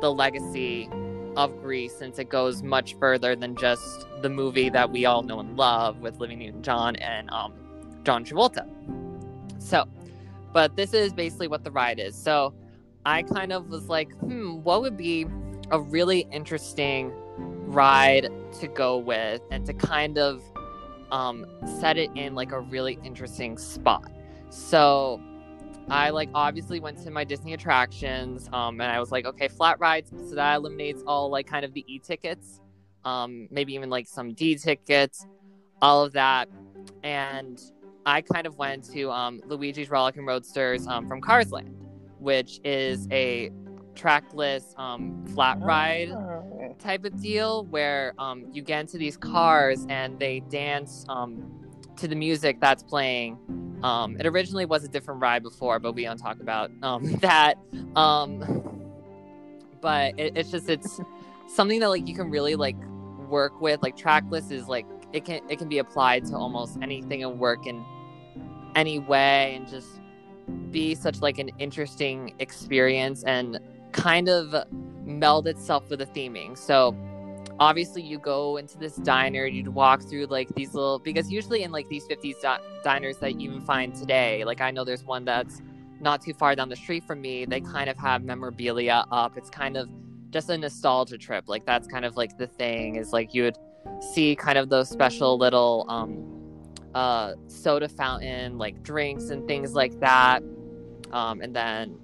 the 0.02 0.12
legacy 0.12 0.90
of 1.36 1.62
Grease 1.62 1.96
since 1.96 2.20
it 2.20 2.30
goes 2.30 2.64
much 2.64 2.96
further 3.00 3.36
than 3.36 3.56
just 3.56 4.08
the 4.22 4.30
movie 4.30 4.70
that 4.70 4.92
we 4.92 5.06
all 5.06 5.24
know 5.24 5.40
and 5.40 5.58
love 5.58 6.00
with 6.00 6.16
Olivia 6.16 6.38
Newton-John 6.38 6.96
and 6.98 7.30
um, 7.30 7.54
John 8.04 8.24
Travolta. 8.24 8.68
So, 9.60 9.86
but 10.54 10.76
this 10.76 10.94
is 10.94 11.14
basically 11.14 11.48
what 11.48 11.64
the 11.64 11.72
ride 11.72 12.00
is. 12.00 12.16
So 12.16 12.54
I 13.06 13.24
kind 13.24 13.52
of 13.52 13.70
was 13.70 13.88
like, 13.88 14.12
hmm, 14.20 14.64
what 14.64 14.82
would 14.82 14.98
be 14.98 15.26
a 15.72 15.80
really 15.80 16.28
interesting 16.32 17.12
ride 17.38 18.30
to 18.60 18.68
go 18.68 18.98
with 18.98 19.42
and 19.52 19.66
to 19.66 19.74
kind 19.74 20.18
of 20.18 20.42
um, 21.12 21.46
set 21.80 21.98
it 21.98 22.10
in 22.16 22.36
like 22.36 22.52
a 22.52 22.60
really 22.60 23.00
interesting 23.04 23.58
spot. 23.58 24.12
So 24.50 25.22
I 25.90 26.10
like 26.10 26.30
obviously 26.34 26.80
went 26.80 27.02
to 27.04 27.12
my 27.12 27.24
Disney 27.24 27.54
attractions, 27.54 28.50
um, 28.54 28.82
and 28.82 28.92
I 28.92 29.00
was 29.00 29.12
like, 29.12 29.26
okay, 29.26 29.48
flat 29.48 29.80
rides. 29.80 30.12
So 30.30 30.36
that 30.36 30.56
eliminates 30.56 31.04
all 31.06 31.30
like 31.30 31.48
kind 31.48 31.64
of 31.64 31.74
the 31.74 31.84
e 31.88 32.00
tickets, 32.00 32.60
um, 33.04 33.48
maybe 33.52 33.74
even 33.74 33.90
like 33.90 34.08
some 34.08 34.34
D 34.34 34.56
tickets, 34.56 35.26
all 35.82 36.04
of 36.04 36.14
that. 36.14 36.50
And 37.04 37.62
I 38.06 38.22
kind 38.22 38.48
of 38.48 38.58
went 38.58 38.84
to 38.94 39.12
um, 39.12 39.42
Luigi's 39.48 39.90
Rollicking 39.90 40.26
Roadsters 40.26 40.88
um, 40.88 41.08
from 41.08 41.22
Cars 41.22 41.52
Land, 41.52 41.76
which 42.20 42.60
is 42.64 43.08
a 43.12 43.52
trackless 43.96 44.74
um, 44.78 45.24
flat 45.34 45.60
ride 45.62 46.10
Oh. 46.10 46.76
type 46.80 47.06
of 47.06 47.22
deal 47.22 47.66
where 47.66 48.14
um, 48.20 48.46
you 48.52 48.62
get 48.62 48.82
into 48.82 48.98
these 48.98 49.18
cars 49.18 49.86
and 49.90 50.20
they 50.20 50.42
dance 50.50 51.06
um, 51.10 51.44
to 51.98 52.08
the 52.08 52.16
music 52.16 52.60
that's 52.60 52.84
playing. 52.84 53.38
Um, 53.86 54.18
it 54.20 54.26
originally 54.26 54.66
was 54.66 54.84
a 54.84 54.88
different 54.88 55.22
ride 55.22 55.44
before, 55.44 55.78
but 55.80 55.94
we 55.94 56.06
don't 56.06 56.18
talk 56.18 56.40
about 56.40 56.72
um, 56.82 57.04
that. 57.22 57.60
Um, 57.96 58.82
but 59.80 60.20
it, 60.20 60.36
it's 60.36 60.50
just 60.50 60.68
it's 60.68 61.00
something 61.48 61.80
that 61.82 61.90
like 61.90 62.08
you 62.08 62.16
can 62.16 62.32
really 62.32 62.56
like 62.56 62.76
work 63.30 63.62
with. 63.62 63.84
Like 63.84 63.96
trackless 63.96 64.50
is 64.50 64.68
like 64.68 64.88
it 65.14 65.24
can 65.24 65.42
it 65.52 65.60
can 65.60 65.70
be 65.70 65.78
applied 65.78 66.26
to 66.26 66.36
almost 66.36 66.80
anything 66.82 67.24
and 67.24 67.40
work 67.40 67.68
in 67.68 67.86
any 68.76 68.98
way 68.98 69.54
and 69.56 69.68
just 69.68 69.88
be 70.72 70.96
such 70.96 71.22
like 71.22 71.38
an 71.38 71.52
interesting 71.60 72.34
experience 72.40 73.24
and 73.26 73.60
kind 73.92 74.30
of 74.30 74.56
meld 75.06 75.48
itself 75.48 75.92
with 75.92 76.00
the 76.00 76.08
theming. 76.08 76.58
So 76.58 76.98
obviously 77.60 78.02
you 78.02 78.20
go 78.20 78.58
into 78.58 78.78
this 78.78 78.96
diner, 78.98 79.46
you'd 79.46 79.68
walk 79.68 80.02
through 80.02 80.26
like 80.26 80.50
these 80.56 80.74
little 80.74 81.00
because 81.00 81.32
usually 81.32 81.64
in 81.64 81.72
like 81.72 81.88
these 81.88 82.06
50s 82.06 82.42
di- 82.42 82.60
diners 82.84 83.18
that 83.18 83.40
you 83.40 83.50
even 83.50 83.62
find 83.62 83.96
today, 83.96 84.44
like 84.44 84.62
I 84.62 84.72
know 84.72 84.84
there's 84.84 85.04
one 85.04 85.26
that's 85.26 85.62
not 86.00 86.22
too 86.22 86.34
far 86.34 86.56
down 86.56 86.70
the 86.70 86.76
street 86.76 87.04
from 87.06 87.22
me, 87.22 87.46
they 87.46 87.62
kind 87.62 87.90
of 87.90 87.98
have 87.98 88.24
memorabilia 88.24 89.06
up. 89.12 89.38
It's 89.38 89.50
kind 89.50 89.78
of 89.78 89.90
just 90.32 90.50
a 90.50 90.58
nostalgia 90.58 91.18
trip. 91.18 91.46
Like 91.48 91.66
that's 91.66 91.88
kind 91.88 92.04
of 92.04 92.18
like 92.18 92.38
the 92.38 92.48
thing 92.48 92.98
is 92.98 93.14
like 93.14 93.34
you 93.34 93.44
would 93.44 93.58
see 94.14 94.36
kind 94.36 94.58
of 94.58 94.70
those 94.70 94.90
special 94.90 95.38
little 95.38 95.86
um 95.88 96.32
uh 96.94 97.34
soda 97.48 97.88
fountain 97.88 98.58
like 98.58 98.82
drinks 98.84 99.30
and 99.30 99.48
things 99.48 99.74
like 99.74 99.98
that. 100.02 100.44
Um 101.12 101.42
and 101.42 101.56
then 101.56 101.98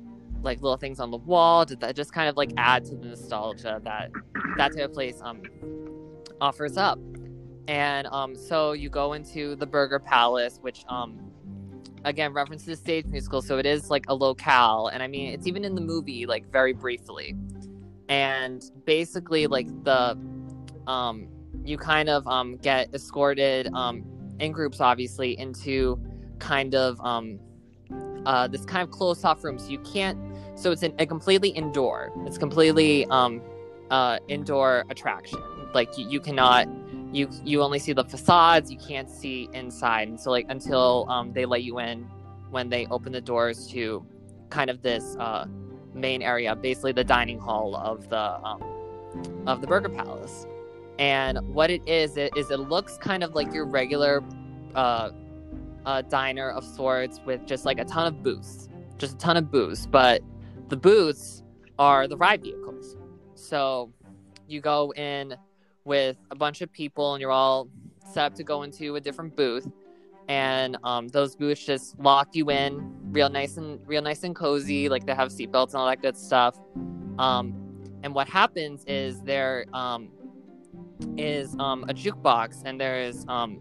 like 0.43 0.61
little 0.61 0.77
things 0.77 0.99
on 0.99 1.11
the 1.11 1.17
wall 1.17 1.65
to- 1.65 1.75
that 1.77 1.95
just 1.95 2.13
kind 2.13 2.27
of 2.29 2.37
like 2.37 2.51
add 2.57 2.85
to 2.85 2.95
the 2.95 3.07
nostalgia 3.07 3.79
that 3.83 4.11
that 4.57 4.75
type 4.75 4.85
of 4.85 4.93
place 4.93 5.19
um 5.21 5.41
offers 6.39 6.77
up. 6.77 6.99
And 7.67 8.07
um 8.07 8.35
so 8.35 8.71
you 8.73 8.89
go 8.89 9.13
into 9.13 9.55
the 9.55 9.65
burger 9.65 9.99
palace 9.99 10.57
which 10.61 10.83
um 10.89 11.19
again 12.03 12.33
references 12.33 12.79
stage 12.79 13.05
musical 13.05 13.41
so 13.43 13.59
it 13.59 13.65
is 13.65 13.89
like 13.89 14.05
a 14.07 14.15
locale. 14.15 14.87
And 14.87 15.03
i 15.03 15.07
mean 15.07 15.33
it's 15.33 15.47
even 15.47 15.63
in 15.63 15.75
the 15.75 15.81
movie 15.81 16.25
like 16.25 16.51
very 16.51 16.73
briefly. 16.73 17.35
And 18.09 18.63
basically 18.85 19.47
like 19.47 19.67
the 19.83 20.17
um 20.87 21.27
you 21.63 21.77
kind 21.77 22.09
of 22.09 22.27
um 22.27 22.57
get 22.57 22.93
escorted 22.93 23.71
um 23.73 24.03
in 24.39 24.51
groups 24.51 24.81
obviously 24.81 25.37
into 25.37 25.99
kind 26.39 26.73
of 26.73 26.99
um 27.01 27.39
uh 28.25 28.47
this 28.47 28.65
kind 28.65 28.81
of 28.81 28.89
closed 28.89 29.23
off 29.23 29.43
room. 29.43 29.59
So 29.59 29.69
you 29.69 29.79
can't 29.79 30.17
so 30.55 30.71
it's 30.71 30.83
an, 30.83 30.93
a 30.99 31.05
completely 31.05 31.49
indoor. 31.49 32.11
It's 32.25 32.37
completely 32.37 33.05
um 33.07 33.41
uh 33.89 34.19
indoor 34.27 34.85
attraction. 34.89 35.41
Like 35.73 35.97
you, 35.97 36.07
you 36.09 36.19
cannot 36.19 36.67
you 37.13 37.29
you 37.43 37.61
only 37.61 37.79
see 37.79 37.93
the 37.93 38.03
facades 38.03 38.71
you 38.71 38.77
can't 38.77 39.09
see 39.09 39.49
inside. 39.53 40.07
And 40.07 40.19
so 40.19 40.31
like 40.31 40.45
until 40.49 41.05
um 41.09 41.33
they 41.33 41.45
let 41.45 41.63
you 41.63 41.79
in 41.79 42.07
when 42.49 42.69
they 42.69 42.85
open 42.87 43.11
the 43.11 43.21
doors 43.21 43.67
to 43.67 44.05
kind 44.49 44.69
of 44.69 44.81
this 44.81 45.15
uh 45.17 45.45
main 45.93 46.21
area 46.21 46.55
basically 46.55 46.91
the 46.93 47.03
dining 47.03 47.39
hall 47.39 47.75
of 47.75 48.09
the 48.09 48.45
um 48.45 48.63
of 49.47 49.61
the 49.61 49.67
burger 49.67 49.89
palace. 49.89 50.45
And 50.99 51.39
what 51.53 51.71
it 51.71 51.81
is 51.87 52.17
it 52.17 52.35
is 52.37 52.51
it 52.51 52.59
looks 52.59 52.97
kind 52.97 53.23
of 53.23 53.33
like 53.35 53.53
your 53.53 53.65
regular 53.65 54.23
uh 54.75 55.11
diner 56.09 56.49
of 56.49 56.63
sorts 56.63 57.19
with 57.25 57.45
just 57.45 57.65
like 57.65 57.79
a 57.79 57.85
ton 57.85 58.07
of 58.07 58.23
booths. 58.23 58.69
Just 58.97 59.15
a 59.15 59.17
ton 59.17 59.35
of 59.37 59.49
booths 59.51 59.85
but 59.85 60.21
the 60.71 60.77
booths 60.77 61.43
are 61.77 62.07
the 62.07 62.15
ride 62.15 62.41
vehicles. 62.41 62.95
So 63.35 63.91
you 64.47 64.61
go 64.61 64.93
in 64.93 65.35
with 65.83 66.15
a 66.31 66.35
bunch 66.35 66.61
of 66.61 66.71
people 66.71 67.13
and 67.13 67.21
you're 67.21 67.29
all 67.29 67.67
set 68.09 68.23
up 68.23 68.35
to 68.35 68.43
go 68.43 68.63
into 68.63 68.95
a 68.95 69.01
different 69.01 69.35
booth. 69.35 69.67
And 70.29 70.77
um, 70.85 71.09
those 71.09 71.35
booths 71.35 71.65
just 71.65 71.99
lock 71.99 72.29
you 72.31 72.49
in 72.51 72.95
real 73.11 73.29
nice 73.29 73.57
and 73.57 73.85
real 73.85 74.01
nice 74.01 74.23
and 74.23 74.33
cozy, 74.33 74.87
like 74.87 75.05
they 75.05 75.13
have 75.13 75.27
seatbelts 75.29 75.71
and 75.71 75.75
all 75.75 75.87
that 75.87 76.01
good 76.01 76.15
stuff. 76.15 76.57
Um, 77.19 77.53
and 78.03 78.15
what 78.15 78.29
happens 78.29 78.85
is 78.85 79.21
there 79.23 79.65
um, 79.73 80.07
is 81.17 81.53
um, 81.59 81.83
a 81.89 81.93
jukebox 81.93 82.61
and 82.63 82.79
there's 82.79 83.25
um, 83.27 83.59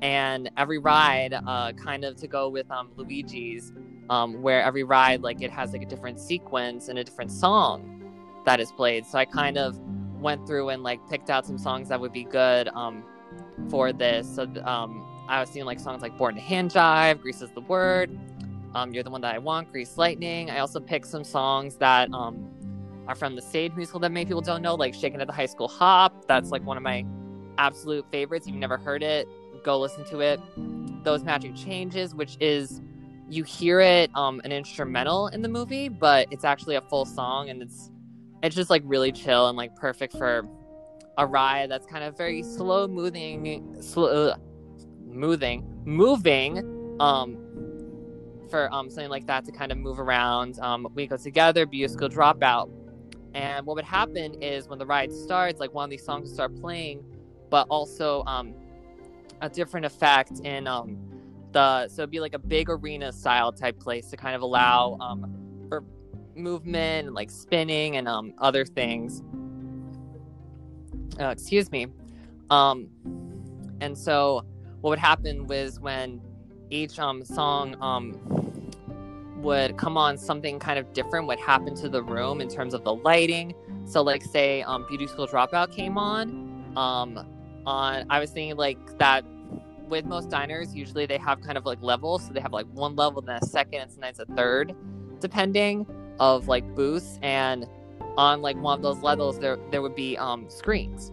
and 0.00 0.48
every 0.56 0.78
ride 0.78 1.34
uh, 1.34 1.72
kind 1.72 2.04
of 2.04 2.14
to 2.16 2.28
go 2.28 2.48
with 2.48 2.70
um, 2.70 2.92
Luigi's 2.94 3.72
um, 4.10 4.42
where 4.42 4.62
every 4.62 4.82
ride 4.82 5.22
like 5.22 5.40
it 5.40 5.50
has 5.50 5.72
like 5.72 5.82
a 5.82 5.86
different 5.86 6.20
sequence 6.20 6.88
and 6.88 6.98
a 6.98 7.04
different 7.04 7.30
song 7.30 7.96
that 8.44 8.60
is 8.60 8.70
played. 8.72 9.06
So 9.06 9.16
I 9.16 9.24
kind 9.24 9.56
of 9.56 9.78
went 10.20 10.46
through 10.46 10.68
and 10.68 10.82
like 10.82 11.00
picked 11.08 11.30
out 11.30 11.46
some 11.46 11.56
songs 11.56 11.88
that 11.88 12.00
would 12.00 12.12
be 12.12 12.24
good 12.24 12.68
um, 12.68 13.04
for 13.70 13.92
this. 13.92 14.28
So 14.34 14.42
um, 14.64 15.06
I 15.28 15.40
was 15.40 15.48
seeing 15.48 15.64
like 15.64 15.78
songs 15.78 16.02
like 16.02 16.18
"Born 16.18 16.34
to 16.34 16.40
Hand 16.40 16.72
Jive," 16.72 17.20
"Grease 17.22 17.40
is 17.40 17.50
the 17.52 17.60
Word," 17.60 18.10
um, 18.74 18.92
"You're 18.92 19.04
the 19.04 19.10
One 19.10 19.20
That 19.20 19.34
I 19.34 19.38
Want," 19.38 19.70
"Grease 19.70 19.96
Lightning." 19.96 20.50
I 20.50 20.58
also 20.58 20.80
picked 20.80 21.06
some 21.06 21.24
songs 21.24 21.76
that 21.76 22.12
um, 22.12 22.50
are 23.06 23.14
from 23.14 23.36
the 23.36 23.42
stage 23.42 23.72
musical 23.76 24.00
that 24.00 24.10
many 24.10 24.26
people 24.26 24.42
don't 24.42 24.60
know, 24.60 24.74
like 24.74 24.92
"Shaking 24.92 25.20
at 25.20 25.28
the 25.28 25.32
High 25.32 25.46
School 25.46 25.68
Hop." 25.68 26.26
That's 26.26 26.50
like 26.50 26.64
one 26.64 26.76
of 26.76 26.82
my 26.82 27.06
absolute 27.58 28.04
favorites. 28.10 28.46
If 28.46 28.54
you've 28.54 28.60
never 28.60 28.76
heard 28.76 29.04
it, 29.04 29.28
go 29.62 29.78
listen 29.78 30.04
to 30.06 30.18
it. 30.18 30.40
Those 31.04 31.22
Magic 31.22 31.54
Changes, 31.54 32.12
which 32.12 32.36
is 32.40 32.82
you 33.30 33.44
hear 33.44 33.80
it 33.80 34.10
um 34.14 34.40
an 34.44 34.52
instrumental 34.52 35.28
in 35.28 35.40
the 35.42 35.48
movie, 35.48 35.88
but 35.88 36.26
it's 36.30 36.44
actually 36.44 36.74
a 36.76 36.80
full 36.82 37.04
song 37.04 37.48
and 37.48 37.62
it's 37.62 37.90
it's 38.42 38.56
just 38.56 38.70
like 38.70 38.82
really 38.84 39.12
chill 39.12 39.48
and 39.48 39.56
like 39.56 39.74
perfect 39.76 40.16
for 40.16 40.46
a 41.18 41.26
ride 41.26 41.70
that's 41.70 41.86
kind 41.86 42.02
of 42.02 42.16
very 42.16 42.42
slow 42.42 42.88
moving 42.88 43.76
slow 43.82 44.34
moving 45.06 45.64
moving 45.84 46.96
um 47.00 47.36
for 48.50 48.72
um 48.74 48.90
something 48.90 49.10
like 49.10 49.26
that 49.26 49.44
to 49.44 49.52
kind 49.52 49.70
of 49.70 49.78
move 49.78 50.00
around. 50.00 50.58
Um 50.60 50.88
we 50.94 51.06
go 51.06 51.16
together, 51.16 51.66
musical 51.66 52.08
dropout. 52.08 52.70
And 53.32 53.64
what 53.64 53.76
would 53.76 53.84
happen 53.84 54.42
is 54.42 54.68
when 54.68 54.80
the 54.80 54.86
ride 54.86 55.12
starts, 55.12 55.60
like 55.60 55.72
one 55.72 55.84
of 55.84 55.90
these 55.90 56.04
songs 56.04 56.32
start 56.32 56.60
playing, 56.60 57.04
but 57.48 57.66
also 57.70 58.24
um 58.24 58.54
a 59.40 59.48
different 59.48 59.86
effect 59.86 60.40
in 60.40 60.66
um 60.66 60.98
the 61.52 61.88
so 61.88 62.02
it'd 62.02 62.10
be 62.10 62.20
like 62.20 62.34
a 62.34 62.38
big 62.38 62.68
arena 62.68 63.12
style 63.12 63.52
type 63.52 63.78
place 63.78 64.08
to 64.10 64.16
kind 64.16 64.34
of 64.34 64.42
allow 64.42 64.96
um 65.00 65.26
for 65.68 65.84
movement 66.34 67.06
and 67.06 67.14
like 67.14 67.30
spinning 67.30 67.96
and 67.96 68.08
um 68.08 68.32
other 68.38 68.64
things. 68.64 69.22
Uh, 71.20 71.28
excuse 71.28 71.70
me. 71.70 71.86
Um 72.50 72.88
and 73.80 73.96
so 73.96 74.44
what 74.80 74.90
would 74.90 74.98
happen 74.98 75.46
was 75.46 75.80
when 75.80 76.20
each 76.70 76.98
um 76.98 77.24
song 77.24 77.76
um 77.80 78.18
would 79.42 79.76
come 79.78 79.96
on 79.96 80.18
something 80.18 80.58
kind 80.58 80.78
of 80.78 80.92
different 80.92 81.26
would 81.26 81.40
happen 81.40 81.74
to 81.74 81.88
the 81.88 82.02
room 82.02 82.40
in 82.40 82.48
terms 82.48 82.74
of 82.74 82.84
the 82.84 82.94
lighting. 82.94 83.54
So 83.86 84.02
like 84.02 84.22
say 84.22 84.62
um 84.62 84.86
beauty 84.88 85.06
school 85.06 85.26
dropout 85.26 85.74
came 85.74 85.98
on 85.98 86.50
um 86.76 87.18
on 87.66 88.06
i 88.10 88.18
was 88.18 88.30
thinking 88.30 88.56
like 88.56 88.78
that 88.98 89.24
with 89.90 90.04
most 90.06 90.30
diners 90.30 90.74
usually 90.74 91.04
they 91.04 91.18
have 91.18 91.40
kind 91.40 91.58
of 91.58 91.66
like 91.66 91.82
levels. 91.82 92.26
So 92.26 92.32
they 92.32 92.40
have 92.40 92.52
like 92.52 92.66
one 92.72 92.96
level 92.96 93.20
then 93.20 93.38
a 93.42 93.46
second 93.46 93.80
and 93.80 93.90
sometimes 93.90 94.20
a 94.20 94.26
third 94.36 94.74
depending 95.20 95.86
of 96.18 96.48
like 96.48 96.64
booths. 96.74 97.18
And 97.22 97.66
on 98.16 98.42
like 98.42 98.56
one 98.56 98.78
of 98.78 98.82
those 98.82 99.02
levels 99.02 99.38
there 99.38 99.58
there 99.70 99.82
would 99.82 99.94
be 99.94 100.16
um 100.16 100.48
screens. 100.48 101.12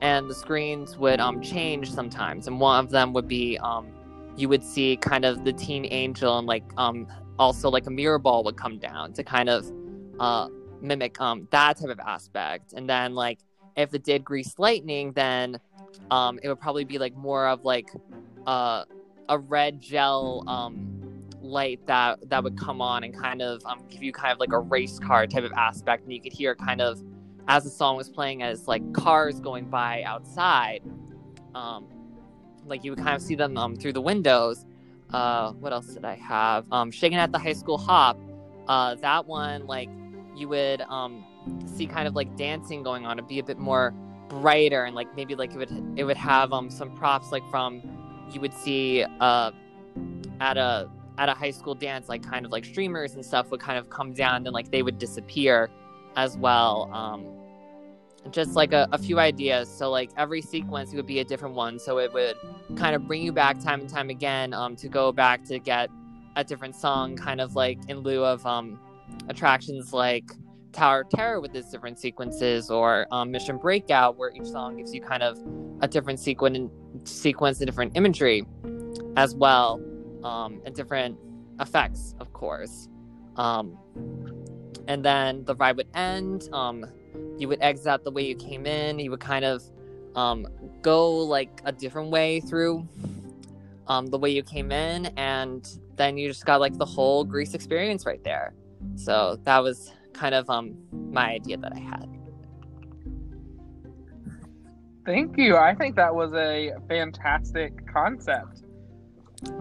And 0.00 0.28
the 0.28 0.34
screens 0.34 0.96
would 0.96 1.20
um 1.20 1.40
change 1.42 1.90
sometimes. 1.90 2.46
And 2.46 2.60
one 2.60 2.84
of 2.84 2.90
them 2.90 3.12
would 3.12 3.28
be 3.28 3.58
um 3.58 3.88
you 4.36 4.48
would 4.48 4.64
see 4.64 4.96
kind 4.96 5.24
of 5.24 5.44
the 5.44 5.52
teen 5.52 5.86
angel 5.90 6.38
and 6.38 6.46
like 6.46 6.64
um 6.76 7.06
also 7.38 7.68
like 7.70 7.86
a 7.86 7.90
mirror 7.90 8.18
ball 8.18 8.44
would 8.44 8.56
come 8.56 8.78
down 8.78 9.12
to 9.14 9.24
kind 9.24 9.48
of 9.48 9.70
uh 10.20 10.48
mimic 10.80 11.20
um 11.20 11.48
that 11.50 11.78
type 11.78 11.90
of 11.90 12.00
aspect. 12.00 12.72
And 12.72 12.88
then 12.88 13.14
like 13.14 13.40
if 13.76 13.94
it 13.94 14.04
did 14.04 14.24
grease 14.24 14.54
lightning 14.58 15.12
then 15.12 15.58
um 16.10 16.38
it 16.42 16.48
would 16.48 16.60
probably 16.60 16.84
be 16.84 16.98
like 16.98 17.14
more 17.14 17.46
of 17.46 17.64
like 17.64 17.90
uh 18.46 18.84
a 19.28 19.38
red 19.38 19.80
gel 19.80 20.42
um 20.46 20.92
light 21.40 21.80
that 21.86 22.18
that 22.28 22.42
would 22.44 22.56
come 22.56 22.80
on 22.80 23.02
and 23.04 23.16
kind 23.16 23.42
of 23.42 23.64
um 23.66 23.82
give 23.90 24.02
you 24.02 24.12
kind 24.12 24.32
of 24.32 24.38
like 24.38 24.52
a 24.52 24.58
race 24.58 24.98
car 24.98 25.26
type 25.26 25.44
of 25.44 25.52
aspect. 25.56 26.04
And 26.04 26.12
you 26.12 26.20
could 26.20 26.32
hear 26.32 26.54
kind 26.54 26.80
of 26.80 27.02
as 27.48 27.64
the 27.64 27.70
song 27.70 27.96
was 27.96 28.08
playing 28.08 28.42
as 28.42 28.68
like 28.68 28.92
cars 28.92 29.40
going 29.40 29.68
by 29.68 30.02
outside 30.04 30.82
um 31.54 31.86
like 32.64 32.84
you 32.84 32.92
would 32.92 33.00
kind 33.00 33.16
of 33.16 33.22
see 33.22 33.34
them 33.34 33.56
um 33.56 33.76
through 33.76 33.92
the 33.92 34.00
windows. 34.00 34.64
Uh 35.12 35.52
what 35.52 35.72
else 35.72 35.86
did 35.88 36.04
i 36.04 36.14
have? 36.14 36.64
Um 36.72 36.90
shaking 36.90 37.18
at 37.18 37.32
the 37.32 37.38
high 37.38 37.52
school 37.52 37.78
hop. 37.78 38.18
Uh 38.68 38.94
that 38.96 39.26
one 39.26 39.66
like 39.66 39.88
you 40.34 40.48
would 40.48 40.80
um 40.82 41.24
see 41.66 41.86
kind 41.86 42.06
of 42.06 42.14
like 42.14 42.36
dancing 42.36 42.82
going 42.82 43.06
on 43.06 43.18
and 43.18 43.26
be 43.28 43.38
a 43.38 43.42
bit 43.44 43.58
more 43.58 43.94
brighter 44.28 44.84
and 44.84 44.94
like 44.94 45.14
maybe 45.16 45.34
like 45.34 45.52
it 45.52 45.58
would 45.58 45.70
it 45.96 46.04
would 46.04 46.16
have 46.16 46.52
um 46.52 46.70
some 46.70 46.90
props 46.96 47.32
like 47.32 47.42
from 47.50 47.82
you 48.30 48.40
would 48.40 48.54
see 48.54 49.04
uh 49.20 49.50
at 50.40 50.56
a 50.56 50.88
at 51.18 51.28
a 51.28 51.34
high 51.34 51.50
school 51.50 51.74
dance 51.74 52.08
like 52.08 52.22
kind 52.22 52.46
of 52.46 52.52
like 52.52 52.64
streamers 52.64 53.14
and 53.14 53.24
stuff 53.24 53.50
would 53.50 53.60
kind 53.60 53.78
of 53.78 53.90
come 53.90 54.12
down 54.14 54.46
and 54.46 54.54
like 54.54 54.70
they 54.70 54.82
would 54.82 54.98
disappear 54.98 55.68
as 56.16 56.36
well 56.38 56.90
um 56.92 57.26
just 58.30 58.54
like 58.54 58.72
a, 58.72 58.88
a 58.92 58.98
few 58.98 59.18
ideas. 59.18 59.68
So 59.68 59.90
like 59.90 60.10
every 60.16 60.42
sequence 60.42 60.92
would 60.94 61.06
be 61.06 61.20
a 61.20 61.24
different 61.24 61.54
one. 61.54 61.78
So 61.78 61.98
it 61.98 62.12
would 62.12 62.36
kind 62.76 62.94
of 62.94 63.06
bring 63.06 63.22
you 63.22 63.32
back 63.32 63.58
time 63.58 63.80
and 63.80 63.88
time 63.88 64.10
again 64.10 64.54
um 64.54 64.76
to 64.76 64.88
go 64.88 65.12
back 65.12 65.44
to 65.44 65.58
get 65.58 65.90
a 66.36 66.44
different 66.44 66.74
song 66.74 67.16
kind 67.16 67.40
of 67.40 67.54
like 67.54 67.78
in 67.88 67.98
lieu 67.98 68.24
of 68.24 68.44
um 68.46 68.78
attractions 69.28 69.92
like 69.92 70.32
Tower 70.72 71.04
Terror 71.04 71.40
with 71.40 71.54
its 71.54 71.70
different 71.70 71.98
sequences, 71.98 72.70
or 72.70 73.06
um, 73.10 73.30
Mission 73.30 73.58
Breakout, 73.58 74.16
where 74.16 74.30
each 74.30 74.46
song 74.46 74.76
gives 74.76 74.94
you 74.94 75.00
kind 75.00 75.22
of 75.22 75.38
a 75.80 75.88
different 75.88 76.18
sequence, 76.18 76.70
sequence, 77.04 77.60
and 77.60 77.66
different 77.66 77.96
imagery, 77.96 78.44
as 79.16 79.34
well, 79.34 79.80
um, 80.24 80.60
and 80.64 80.74
different 80.74 81.18
effects, 81.60 82.14
of 82.18 82.32
course. 82.32 82.88
Um, 83.36 83.78
and 84.88 85.04
then 85.04 85.44
the 85.44 85.54
ride 85.54 85.76
would 85.76 85.88
end. 85.94 86.48
Um, 86.52 86.86
you 87.38 87.48
would 87.48 87.60
exit 87.60 88.04
the 88.04 88.10
way 88.10 88.24
you 88.26 88.34
came 88.34 88.66
in. 88.66 88.98
You 88.98 89.10
would 89.10 89.20
kind 89.20 89.44
of 89.44 89.62
um, 90.14 90.46
go 90.82 91.10
like 91.16 91.60
a 91.64 91.72
different 91.72 92.10
way 92.10 92.40
through 92.40 92.88
um, 93.86 94.06
the 94.06 94.18
way 94.18 94.30
you 94.30 94.42
came 94.42 94.72
in, 94.72 95.06
and 95.16 95.68
then 95.96 96.16
you 96.16 96.28
just 96.28 96.44
got 96.44 96.60
like 96.60 96.76
the 96.78 96.86
whole 96.86 97.24
Grease 97.24 97.54
experience 97.54 98.06
right 98.06 98.22
there. 98.24 98.54
So 98.96 99.38
that 99.44 99.58
was 99.62 99.92
kind 100.12 100.34
of 100.34 100.48
um 100.48 100.76
my 100.92 101.32
idea 101.32 101.56
that 101.58 101.72
I 101.72 101.80
had. 101.80 102.08
Thank 105.04 105.36
you. 105.36 105.56
I 105.56 105.74
think 105.74 105.96
that 105.96 106.14
was 106.14 106.32
a 106.32 106.72
fantastic 106.88 107.86
concept. 107.92 108.62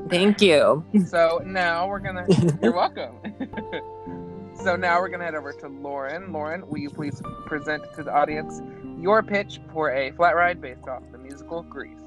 Thank 0.08 0.42
you. 0.42 0.86
So 1.08 1.42
now 1.44 1.88
we're 1.88 2.00
gonna. 2.00 2.26
you're 2.62 2.76
welcome. 2.76 3.16
so 4.64 4.76
now 4.76 5.00
we're 5.00 5.10
gonna 5.10 5.24
head 5.24 5.36
over 5.36 5.52
to 5.54 5.68
Loryn. 5.68 6.30
Loryn, 6.30 6.68
will 6.68 6.78
you 6.78 6.90
please 6.90 7.22
present 7.46 7.84
to 7.96 8.04
the 8.04 8.14
audience 8.14 8.62
your 9.00 9.24
pitch 9.24 9.60
for 9.74 9.92
a 9.92 10.12
flat 10.12 10.36
ride 10.36 10.62
based 10.62 10.88
off 10.88 11.02
the 11.12 11.18
musical 11.18 11.64
Grease? 11.64 11.98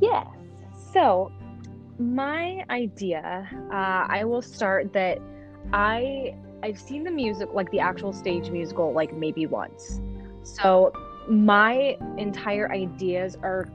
Yes. 0.00 0.26
So, 0.92 1.32
my 1.98 2.64
idea, 2.68 3.48
uh, 3.72 4.06
I 4.08 4.24
will 4.24 4.42
start 4.42 4.92
that 4.92 5.18
I 5.72 6.34
I've 6.62 6.78
seen 6.78 7.04
the 7.04 7.10
music, 7.10 7.48
like 7.52 7.70
the 7.70 7.80
actual 7.80 8.12
stage 8.12 8.50
musical, 8.50 8.92
like 8.92 9.12
maybe 9.14 9.46
once. 9.46 10.00
So 10.42 10.92
my 11.28 11.96
entire 12.18 12.70
ideas 12.72 13.36
are 13.42 13.68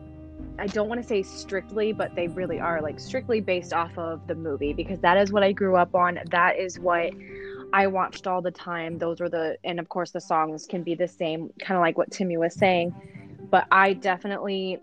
I 0.59 0.65
don't 0.67 0.89
want 0.89 0.99
to 1.01 1.07
say 1.07 1.21
strictly, 1.21 1.93
but 1.93 2.15
they 2.15 2.27
really 2.29 2.59
are 2.59 2.81
like 2.81 2.99
strictly 2.99 3.41
based 3.41 3.73
off 3.73 3.95
of 3.97 4.25
the 4.27 4.33
movie 4.33 4.73
because 4.73 4.99
that 5.01 5.17
is 5.17 5.31
what 5.31 5.43
I 5.43 5.51
grew 5.51 5.75
up 5.75 5.93
on. 5.93 6.19
That 6.31 6.57
is 6.57 6.79
what 6.79 7.13
I 7.73 7.85
watched 7.87 8.25
all 8.25 8.41
the 8.41 8.51
time. 8.51 8.97
Those 8.97 9.19
were 9.19 9.29
the, 9.29 9.57
and 9.63 9.79
of 9.79 9.89
course, 9.89 10.11
the 10.11 10.21
songs 10.21 10.65
can 10.65 10.81
be 10.81 10.95
the 10.95 11.07
same, 11.07 11.51
kind 11.59 11.77
of 11.77 11.81
like 11.81 11.97
what 11.97 12.09
Timmy 12.09 12.37
was 12.37 12.55
saying. 12.55 12.95
But 13.51 13.67
I 13.71 13.93
definitely 13.93 14.79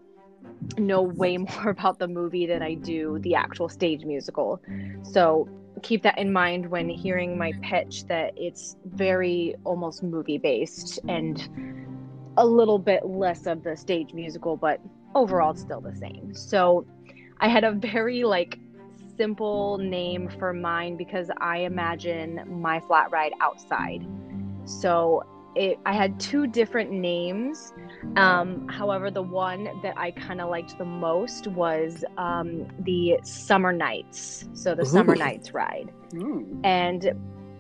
know 0.79 1.03
way 1.03 1.37
more 1.39 1.71
about 1.71 1.99
the 1.99 2.09
movie 2.09 2.47
than 2.47 2.63
I 2.63 2.75
do 2.75 3.19
the 3.21 3.35
actual 3.35 3.69
stage 3.69 4.05
musical. 4.05 4.61
So 5.03 5.49
keep 5.83 6.03
that 6.03 6.19
in 6.19 6.33
mind 6.33 6.67
when 6.67 6.89
hearing 6.89 7.37
my 7.37 7.53
pitch 7.63 8.07
that 8.07 8.33
it's 8.37 8.77
very 8.85 9.55
almost 9.65 10.03
movie 10.03 10.39
based 10.39 10.99
and 11.09 11.49
a 12.37 12.47
little 12.47 12.79
bit 12.79 13.07
less 13.07 13.47
of 13.47 13.63
the 13.63 13.77
stage 13.77 14.13
musical, 14.13 14.57
but 14.57 14.81
overall 15.15 15.55
still 15.55 15.81
the 15.81 15.95
same. 15.95 16.35
So 16.35 16.87
I 17.41 17.49
had 17.49 17.65
a 17.65 17.73
very 17.73 18.25
like 18.25 18.59
simple 19.17 19.79
name 19.79 20.29
for 20.39 20.53
mine 20.53 20.97
because 20.97 21.31
I 21.39 21.59
imagine 21.59 22.61
my 22.61 22.81
flat 22.81 23.11
ride 23.11 23.33
outside. 23.41 24.07
So 24.65 25.25
it, 25.55 25.79
I 25.87 25.93
had 25.93 26.19
two 26.19 26.47
different 26.47 26.91
names. 26.91 27.73
Um, 28.17 28.69
however, 28.69 29.11
the 29.11 29.23
one 29.23 29.69
that 29.83 29.97
I 29.97 30.11
kind 30.11 30.41
of 30.41 30.51
liked 30.51 30.77
the 30.79 30.85
most 30.85 31.47
was 31.49 32.05
um, 32.19 32.67
the 32.81 33.19
Summer 33.23 33.73
Nights. 33.73 34.47
So 34.53 34.75
the 34.75 34.83
Ooh. 34.83 34.87
Summer 34.87 35.17
Nights 35.17 35.55
ride. 35.55 35.93
Ooh. 36.17 36.61
And 36.65 37.13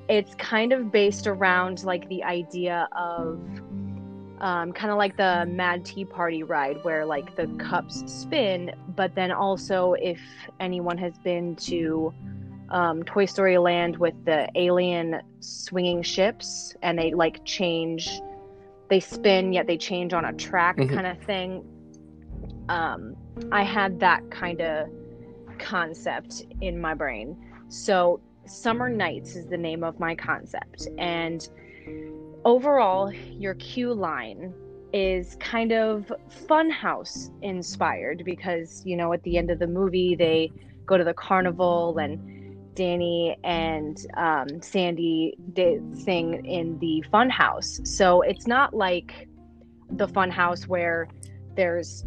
it's 0.09 0.35
kind 0.35 0.73
of 0.73 0.93
based 0.93 1.27
around 1.27 1.85
like 1.85 2.09
the 2.09 2.23
idea 2.25 2.89
of 2.93 3.41
um, 4.41 4.73
kind 4.73 4.91
of 4.91 4.99
like 4.99 5.17
the 5.17 5.47
Mad 5.49 5.85
Tea 5.85 6.05
Party 6.05 6.43
ride 6.43 6.83
where 6.83 7.07
like 7.07 7.37
the 7.37 7.47
cups 7.59 8.03
spin, 8.07 8.75
but 8.95 9.15
then 9.15 9.31
also 9.33 9.95
if 9.95 10.21
anyone 10.61 10.99
has 10.99 11.17
been 11.19 11.57
to 11.57 12.13
um, 12.75 13.05
Toy 13.05 13.25
Story 13.25 13.57
Land 13.57 13.97
with 13.99 14.15
the 14.25 14.49
alien 14.57 15.23
swinging 15.39 16.03
ships, 16.03 16.75
and 16.83 16.99
they 16.99 17.15
like 17.15 17.43
change, 17.45 18.11
they 18.91 18.99
spin 18.99 19.53
yet 19.53 19.69
they 19.69 19.79
change 19.79 20.13
on 20.13 20.25
a 20.25 20.33
track 20.33 20.77
mm-hmm. 20.77 20.93
kind 20.93 21.07
of 21.07 21.19
thing. 21.23 21.65
Um, 22.69 23.15
I 23.53 23.63
had 23.63 24.01
that 24.01 24.29
kind 24.31 24.61
of 24.61 24.89
concept 25.59 26.47
in 26.61 26.81
my 26.81 26.95
brain. 26.95 27.37
So 27.69 28.21
Summer 28.45 28.89
Nights 28.89 29.37
is 29.37 29.47
the 29.47 29.57
name 29.57 29.85
of 29.85 30.01
my 30.01 30.17
concept, 30.17 30.89
and 30.99 31.49
overall, 32.45 33.13
your 33.13 33.55
cue 33.55 33.95
line 33.95 34.53
is 34.93 35.37
kind 35.39 35.73
of 35.73 36.13
funhouse 36.49 37.31
inspired 37.43 38.23
because 38.25 38.83
you 38.85 38.97
know 38.97 39.13
at 39.13 39.23
the 39.23 39.39
end 39.39 39.51
of 39.51 39.61
the 39.61 39.67
movie 39.67 40.15
they 40.17 40.51
go 40.87 40.97
to 40.97 41.05
the 41.05 41.15
carnival 41.15 41.99
and 41.99 42.44
Danny 42.75 43.37
and 43.45 43.99
um, 44.17 44.61
Sandy 44.61 45.37
did 45.53 45.97
sing 45.97 46.45
in 46.45 46.79
the 46.79 47.05
Funhouse. 47.13 47.87
So 47.87 48.23
it's 48.23 48.47
not 48.47 48.75
like 48.75 49.29
the 49.91 50.09
Funhouse 50.09 50.67
where 50.67 51.09
there's 51.55 52.05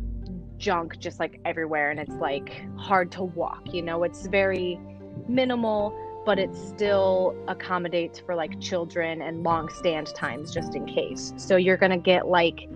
junk 0.58 1.00
just 1.00 1.20
like 1.20 1.40
everywhere 1.46 1.92
and 1.92 2.00
it's 2.00 2.16
like 2.16 2.66
hard 2.78 3.12
to 3.14 3.24
walk. 3.24 3.74
You 3.74 3.82
know, 3.82 4.04
it's 4.04 4.28
very 4.28 4.80
minimal, 5.28 5.98
but 6.26 6.40
it 6.40 6.54
still 6.56 7.36
accommodates 7.48 8.20
for 8.20 8.36
like 8.36 8.60
children 8.60 9.22
and 9.22 9.44
long 9.44 9.70
stand 9.70 10.08
times 10.16 10.54
just 10.54 10.76
in 10.76 10.86
case. 10.86 11.34
So 11.38 11.56
you're 11.56 11.78
to 11.92 11.98
get 11.98 12.28
like 12.28 12.70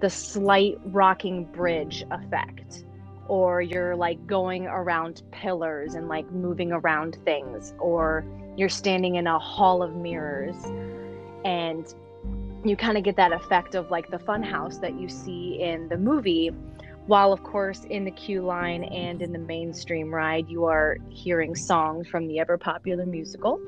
the 0.00 0.10
slight 0.10 0.76
rocking 0.84 1.44
bridge 1.44 2.04
effect 2.10 2.85
or 3.28 3.62
you're 3.62 3.96
like 3.96 4.26
going 4.26 4.66
around 4.66 5.22
pillars 5.32 5.94
and 5.94 6.08
like 6.08 6.30
moving 6.30 6.72
around 6.72 7.18
things, 7.24 7.74
or 7.78 8.24
you're 8.56 8.68
standing 8.68 9.16
in 9.16 9.26
a 9.26 9.38
hall 9.38 9.82
of 9.82 9.94
mirrors 9.94 10.56
and 11.44 11.94
you 12.64 12.76
kind 12.76 12.98
of 12.98 13.04
get 13.04 13.16
that 13.16 13.32
effect 13.32 13.74
of 13.74 13.90
like 13.90 14.10
the 14.10 14.18
fun 14.18 14.42
house 14.42 14.78
that 14.78 14.98
you 14.98 15.08
see 15.08 15.60
in 15.60 15.88
the 15.88 15.96
movie 15.96 16.50
while 17.06 17.32
of 17.32 17.42
course 17.44 17.84
in 17.84 18.04
the 18.04 18.10
queue 18.10 18.42
line 18.42 18.84
and 18.84 19.22
in 19.22 19.32
the 19.32 19.38
mainstream 19.38 20.12
ride 20.12 20.48
you 20.48 20.64
are 20.64 20.98
hearing 21.08 21.54
songs 21.54 22.08
from 22.08 22.26
the 22.26 22.40
ever 22.40 22.58
popular 22.58 23.06
musical. 23.06 23.60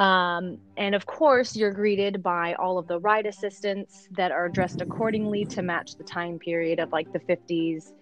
Um, 0.00 0.58
and 0.78 0.94
of 0.94 1.06
course 1.06 1.54
you're 1.54 1.72
greeted 1.72 2.22
by 2.22 2.54
all 2.54 2.78
of 2.78 2.88
the 2.88 2.98
ride 2.98 3.26
assistants 3.26 4.08
that 4.12 4.32
are 4.32 4.48
dressed 4.48 4.80
accordingly 4.80 5.44
to 5.44 5.62
match 5.62 5.96
the 5.96 6.04
time 6.04 6.38
period 6.38 6.80
of 6.80 6.90
like 6.90 7.12
the 7.12 7.20
50s 7.20 7.92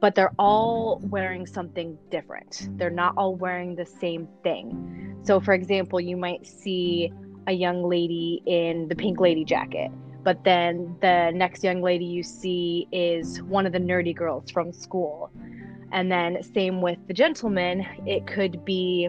but 0.00 0.14
they're 0.14 0.34
all 0.38 1.00
wearing 1.04 1.46
something 1.46 1.98
different. 2.10 2.68
They're 2.78 2.90
not 2.90 3.14
all 3.16 3.34
wearing 3.34 3.74
the 3.74 3.86
same 3.86 4.28
thing. 4.42 5.16
So 5.22 5.40
for 5.40 5.54
example 5.54 6.00
you 6.00 6.16
might 6.16 6.46
see 6.46 7.12
a 7.46 7.52
young 7.52 7.82
lady 7.82 8.42
in 8.46 8.88
the 8.88 8.96
pink 8.96 9.20
lady 9.20 9.44
jacket 9.44 9.90
but 10.26 10.42
then 10.42 10.96
the 11.00 11.30
next 11.32 11.62
young 11.62 11.82
lady 11.82 12.04
you 12.04 12.24
see 12.24 12.88
is 12.90 13.40
one 13.42 13.64
of 13.64 13.72
the 13.72 13.78
nerdy 13.78 14.12
girls 14.12 14.50
from 14.50 14.72
school. 14.72 15.30
And 15.92 16.10
then 16.10 16.42
same 16.42 16.82
with 16.82 16.98
the 17.06 17.14
gentleman. 17.14 17.86
It 18.06 18.26
could 18.26 18.64
be 18.64 19.08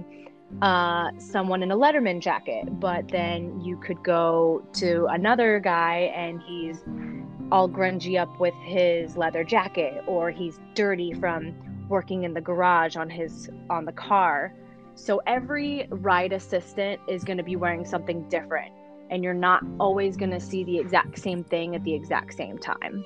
uh, 0.62 1.10
someone 1.18 1.64
in 1.64 1.72
a 1.72 1.76
letterman 1.76 2.22
jacket 2.22 2.68
but 2.80 3.08
then 3.10 3.60
you 3.62 3.78
could 3.78 4.02
go 4.04 4.64
to 4.74 5.08
another 5.08 5.60
guy 5.60 6.12
and 6.16 6.40
he's 6.44 6.84
all 7.52 7.70
grungy 7.70 8.20
up 8.20 8.40
with 8.40 8.54
his 8.64 9.16
leather 9.18 9.44
jacket 9.44 10.04
or 10.08 10.32
he's 10.32 10.60
dirty 10.76 11.14
from 11.14 11.54
working 11.90 12.24
in 12.24 12.34
the 12.34 12.42
garage 12.42 12.96
on 12.96 13.10
his 13.10 13.50
on 13.70 13.86
the 13.86 13.92
car 13.92 14.54
so 14.96 15.22
every 15.28 15.88
ride 15.90 16.34
assistant 16.34 17.00
is 17.08 17.24
going 17.24 17.38
to 17.38 17.44
be 17.44 17.56
wearing 17.56 17.86
something 17.86 18.28
different 18.30 18.74
and 19.10 19.24
you're 19.24 19.34
not 19.34 19.64
always 19.80 20.18
going 20.18 20.32
to 20.32 20.40
see 20.40 20.64
the 20.64 20.78
exact 20.78 21.20
same 21.20 21.44
thing 21.44 21.76
at 21.76 21.84
the 21.84 21.94
exact 21.94 22.34
same 22.34 22.58
time. 22.58 23.06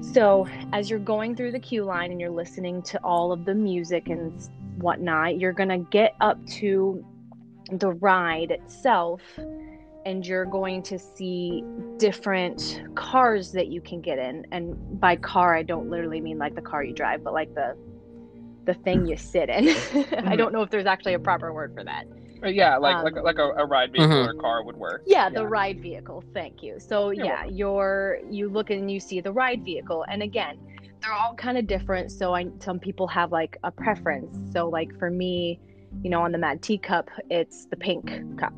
So, 0.00 0.46
as 0.72 0.88
you're 0.88 0.98
going 0.98 1.34
through 1.36 1.52
the 1.52 1.60
queue 1.60 1.84
line 1.84 2.10
and 2.12 2.20
you're 2.20 2.30
listening 2.30 2.82
to 2.82 3.00
all 3.02 3.32
of 3.32 3.44
the 3.44 3.54
music 3.54 4.08
and 4.08 4.32
whatnot, 4.78 5.38
you're 5.38 5.52
going 5.52 5.68
to 5.68 5.78
get 5.78 6.14
up 6.20 6.44
to 6.46 7.04
the 7.70 7.92
ride 7.92 8.50
itself 8.50 9.22
and 10.04 10.26
you're 10.26 10.44
going 10.44 10.82
to 10.84 10.98
see 10.98 11.62
different 11.98 12.82
cars 12.94 13.52
that 13.52 13.68
you 13.68 13.80
can 13.80 14.00
get 14.00 14.18
in. 14.18 14.46
And 14.52 15.00
by 15.00 15.16
car, 15.16 15.54
I 15.54 15.62
don't 15.62 15.88
literally 15.90 16.20
mean 16.20 16.38
like 16.38 16.54
the 16.54 16.62
car 16.62 16.82
you 16.82 16.92
drive, 16.94 17.22
but 17.24 17.32
like 17.32 17.54
the 17.54 17.76
the 18.64 18.74
thing 18.74 19.06
you 19.06 19.16
sit 19.16 19.48
in. 19.48 19.68
I 20.26 20.36
don't 20.36 20.52
know 20.52 20.62
if 20.62 20.70
there's 20.70 20.86
actually 20.86 21.14
a 21.14 21.18
proper 21.18 21.52
word 21.52 21.74
for 21.74 21.82
that. 21.84 22.04
Uh, 22.44 22.48
yeah, 22.48 22.76
like 22.76 22.96
um, 22.96 23.04
like 23.04 23.16
like 23.22 23.38
a, 23.38 23.50
a 23.56 23.64
ride 23.66 23.92
vehicle 23.92 24.08
Mhm. 24.16 24.26
or 24.26 24.30
a 24.30 24.40
car 24.40 24.64
would 24.64 24.76
work. 24.76 25.02
Yeah, 25.06 25.28
the 25.28 25.46
ride 25.46 25.80
vehicle. 25.80 26.22
Thank 26.34 26.62
you. 26.62 26.78
So 26.80 27.10
You're 27.10 27.24
yeah, 27.24 27.34
welcome. 27.40 27.54
you're 27.56 28.18
you 28.30 28.48
look 28.48 28.70
and 28.70 28.90
you 28.90 28.98
see 29.00 29.20
the 29.20 29.32
ride 29.32 29.64
vehicle, 29.64 30.04
and 30.08 30.22
again, 30.22 30.58
they're 31.00 31.12
all 31.12 31.34
kind 31.34 31.58
of 31.58 31.66
different. 31.66 32.10
So 32.12 32.34
I 32.34 32.46
some 32.60 32.78
people 32.78 33.06
have 33.08 33.30
like 33.32 33.58
a 33.64 33.70
preference. 33.70 34.36
So 34.52 34.68
like 34.68 34.96
for 34.98 35.10
me, 35.10 35.60
you 36.02 36.10
know, 36.10 36.22
on 36.22 36.32
the 36.32 36.38
Mad 36.38 36.62
Teacup, 36.62 37.10
it's 37.30 37.66
the 37.66 37.76
pink 37.76 38.10
cup. 38.38 38.54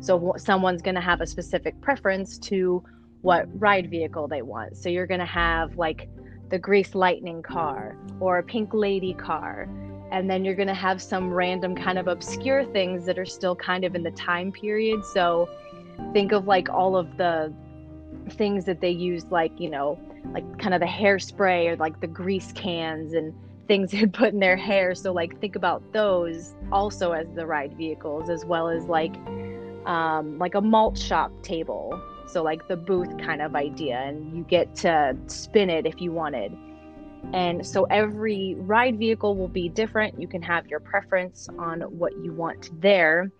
So 0.00 0.34
someone's 0.36 0.82
gonna 0.82 1.00
have 1.00 1.20
a 1.20 1.26
specific 1.26 1.80
preference 1.80 2.38
to 2.38 2.82
what 3.22 3.46
ride 3.60 3.90
vehicle 3.90 4.28
they 4.28 4.42
want. 4.42 4.76
So 4.76 4.88
you're 4.88 5.06
gonna 5.06 5.26
have 5.26 5.76
like 5.76 6.08
the 6.50 6.58
Grease 6.58 6.94
Lightning 6.94 7.42
car 7.42 7.96
or 8.20 8.38
a 8.38 8.42
Pink 8.42 8.70
Lady 8.72 9.14
car. 9.14 9.68
And 10.10 10.28
then 10.28 10.44
you're 10.44 10.54
going 10.54 10.68
to 10.68 10.74
have 10.74 11.02
some 11.02 11.30
random 11.30 11.74
kind 11.74 11.98
of 11.98 12.08
obscure 12.08 12.64
things 12.64 13.04
that 13.06 13.18
are 13.18 13.26
still 13.26 13.54
kind 13.54 13.84
of 13.84 13.94
in 13.94 14.02
the 14.02 14.10
time 14.12 14.50
period. 14.50 15.04
So 15.04 15.48
think 16.12 16.32
of 16.32 16.46
like 16.46 16.68
all 16.68 16.96
of 16.96 17.16
the 17.16 17.52
things 18.30 18.64
that 18.64 18.80
they 18.80 18.90
used, 18.90 19.30
like, 19.30 19.52
you 19.58 19.68
know, 19.68 19.98
like 20.32 20.58
kind 20.58 20.74
of 20.74 20.80
the 20.80 20.86
hairspray 20.86 21.68
or 21.68 21.76
like 21.76 22.00
the 22.00 22.06
grease 22.06 22.52
cans 22.52 23.12
and 23.12 23.34
things 23.66 23.90
they'd 23.92 24.12
put 24.12 24.32
in 24.32 24.40
their 24.40 24.56
hair. 24.56 24.94
So, 24.94 25.12
like, 25.12 25.38
think 25.40 25.56
about 25.56 25.82
those 25.92 26.54
also 26.72 27.12
as 27.12 27.26
the 27.34 27.46
ride 27.46 27.76
vehicles, 27.76 28.30
as 28.30 28.44
well 28.46 28.68
as 28.68 28.84
like, 28.84 29.14
um, 29.88 30.38
like 30.38 30.54
a 30.54 30.60
malt 30.60 30.96
shop 30.96 31.32
table. 31.42 32.00
So, 32.26 32.42
like 32.42 32.68
the 32.68 32.76
booth 32.76 33.16
kind 33.18 33.40
of 33.40 33.56
idea, 33.56 33.96
and 33.96 34.36
you 34.36 34.44
get 34.44 34.74
to 34.76 35.16
spin 35.26 35.70
it 35.70 35.86
if 35.86 36.00
you 36.00 36.12
wanted. 36.12 36.52
And 37.32 37.66
so 37.66 37.84
every 37.84 38.54
ride 38.58 38.98
vehicle 38.98 39.36
will 39.36 39.48
be 39.48 39.68
different. 39.68 40.20
You 40.20 40.28
can 40.28 40.42
have 40.42 40.68
your 40.68 40.78
preference 40.78 41.48
on 41.58 41.80
what 41.80 42.12
you 42.22 42.32
want 42.32 42.70
there. 42.80 43.30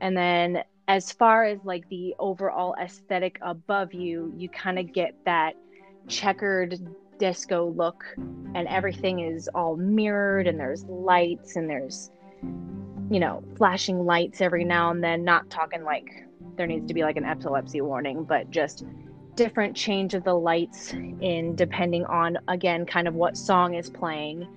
And 0.00 0.16
then 0.16 0.62
as 0.88 1.10
far 1.10 1.44
as 1.44 1.58
like 1.64 1.88
the 1.88 2.14
overall 2.18 2.74
aesthetic 2.80 3.38
above 3.42 3.92
you, 3.92 4.32
you 4.36 4.48
kind 4.48 4.78
of 4.78 4.92
get 4.92 5.14
that 5.24 5.54
checkered 6.06 6.78
disco 7.18 7.72
look 7.76 8.04
and 8.54 8.68
everything 8.68 9.20
is 9.20 9.48
all 9.54 9.76
mirrored 9.76 10.46
and 10.46 10.60
there's 10.60 10.84
lights 10.84 11.56
and 11.56 11.68
there's 11.68 12.10
you 13.10 13.20
know, 13.20 13.42
flashing 13.56 14.04
lights 14.04 14.40
every 14.40 14.64
now 14.64 14.90
and 14.90 15.02
then, 15.02 15.24
not 15.24 15.48
talking 15.50 15.84
like 15.84 16.26
there 16.56 16.66
needs 16.66 16.86
to 16.88 16.94
be 16.94 17.02
like 17.02 17.16
an 17.16 17.24
epilepsy 17.24 17.80
warning, 17.80 18.24
but 18.24 18.50
just 18.50 18.84
different 19.36 19.76
change 19.76 20.14
of 20.14 20.24
the 20.24 20.34
lights 20.34 20.92
in 21.20 21.54
depending 21.54 22.04
on 22.06 22.38
again 22.48 22.86
kind 22.86 23.06
of 23.06 23.14
what 23.14 23.36
song 23.36 23.74
is 23.74 23.90
playing. 23.90 24.48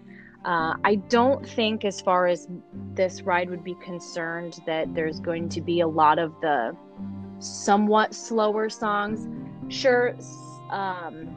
Uh, 0.46 0.74
i 0.86 0.96
don't 1.10 1.46
think 1.46 1.84
as 1.84 2.00
far 2.00 2.26
as 2.26 2.48
this 2.94 3.24
ride 3.24 3.50
would 3.50 3.62
be 3.62 3.76
concerned 3.84 4.62
that 4.66 4.88
there's 4.96 5.20
going 5.20 5.50
to 5.50 5.60
be 5.60 5.82
a 5.82 5.88
lot 5.88 6.18
of 6.18 6.34
the 6.40 6.74
somewhat 7.40 8.16
slower 8.16 8.70
songs. 8.70 9.28
Sure 9.68 10.16
um, 10.72 11.36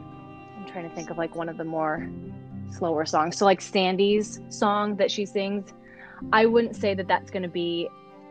i'm 0.56 0.66
trying 0.68 0.88
to 0.88 0.94
think 0.94 1.10
of 1.10 1.18
like 1.18 1.34
one 1.34 1.48
of 1.48 1.56
the 1.56 1.64
more 1.64 2.08
slower 2.70 3.04
songs. 3.04 3.36
So 3.36 3.44
like 3.44 3.60
sandy's 3.60 4.40
song 4.50 4.94
that 4.96 5.10
she 5.10 5.26
sings 5.26 5.74
i 6.32 6.46
wouldn't 6.46 6.76
say 6.76 6.94
that 6.94 7.08
that's 7.08 7.30
going 7.30 7.42
to 7.42 7.48
be 7.48 7.88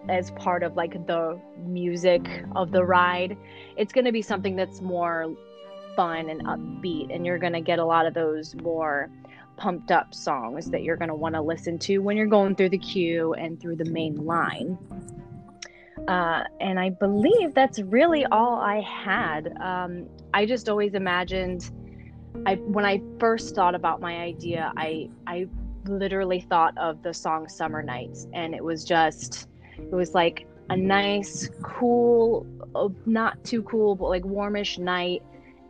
as 0.09 0.31
part 0.31 0.63
of 0.63 0.75
like 0.75 1.05
the 1.07 1.39
music 1.57 2.21
of 2.55 2.71
the 2.71 2.83
ride. 2.83 3.37
It's 3.77 3.93
going 3.93 4.05
to 4.05 4.11
be 4.11 4.21
something 4.21 4.55
that's 4.55 4.81
more 4.81 5.35
fun 5.95 6.29
and 6.29 6.43
upbeat 6.45 7.13
and 7.13 7.25
you're 7.25 7.37
going 7.37 7.53
to 7.53 7.61
get 7.61 7.79
a 7.79 7.85
lot 7.85 8.05
of 8.05 8.13
those 8.13 8.55
more 8.55 9.09
pumped 9.57 9.91
up 9.91 10.13
songs 10.13 10.69
that 10.71 10.83
you're 10.83 10.95
going 10.95 11.09
to 11.09 11.15
want 11.15 11.35
to 11.35 11.41
listen 11.41 11.77
to 11.77 11.99
when 11.99 12.17
you're 12.17 12.25
going 12.25 12.55
through 12.55 12.69
the 12.69 12.77
queue 12.77 13.33
and 13.33 13.59
through 13.59 13.75
the 13.75 13.85
main 13.85 14.25
line. 14.25 14.77
Uh, 16.07 16.43
and 16.59 16.79
i 16.79 16.89
believe 16.89 17.53
that's 17.53 17.77
really 17.79 18.25
all 18.27 18.59
i 18.59 18.81
had. 18.81 19.55
Um, 19.61 20.09
i 20.33 20.47
just 20.47 20.67
always 20.67 20.95
imagined 20.95 21.69
I, 22.47 22.55
when 22.55 22.85
i 22.85 22.99
first 23.19 23.53
thought 23.53 23.75
about 23.75 24.01
my 24.01 24.17
idea 24.17 24.73
i 24.77 25.09
i 25.27 25.47
literally 25.85 26.41
thought 26.41 26.77
of 26.77 27.01
the 27.03 27.13
song 27.13 27.47
summer 27.47 27.81
nights 27.81 28.27
and 28.33 28.53
it 28.53 28.63
was 28.63 28.83
just 28.83 29.47
it 29.77 29.93
was 29.93 30.13
like 30.13 30.47
a 30.69 30.77
nice 30.77 31.49
cool 31.63 32.45
uh, 32.75 32.87
not 33.05 33.43
too 33.43 33.61
cool 33.63 33.95
but 33.95 34.07
like 34.07 34.25
warmish 34.25 34.77
night 34.77 35.21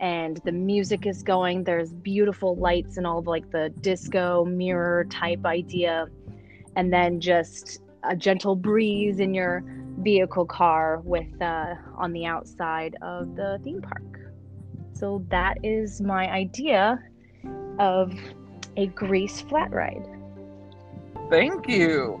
and 0.02 0.40
the 0.44 0.52
music 0.52 1.06
is 1.06 1.22
going. 1.22 1.62
There's 1.62 1.92
beautiful 1.92 2.56
lights 2.56 2.96
and 2.96 3.06
all 3.06 3.22
the, 3.22 3.30
like 3.30 3.50
the 3.52 3.72
disco 3.80 4.44
mirror 4.44 5.06
type 5.08 5.46
idea 5.46 6.08
and 6.74 6.92
then 6.92 7.20
just 7.20 7.80
a 8.02 8.16
gentle 8.16 8.56
breeze 8.56 9.20
in 9.20 9.32
your 9.32 9.62
vehicle 9.98 10.44
car 10.44 11.00
with 11.04 11.40
uh, 11.40 11.74
on 11.96 12.12
the 12.12 12.26
outside 12.26 12.96
of 13.00 13.36
the 13.36 13.60
theme 13.62 13.80
park. 13.80 14.02
So 14.92 15.24
that 15.28 15.58
is 15.62 16.00
my 16.00 16.28
idea 16.28 16.98
of 17.78 18.12
a 18.76 18.86
grease 18.88 19.40
flat 19.42 19.70
ride 19.72 20.06
Thank 21.30 21.66
you. 21.66 22.20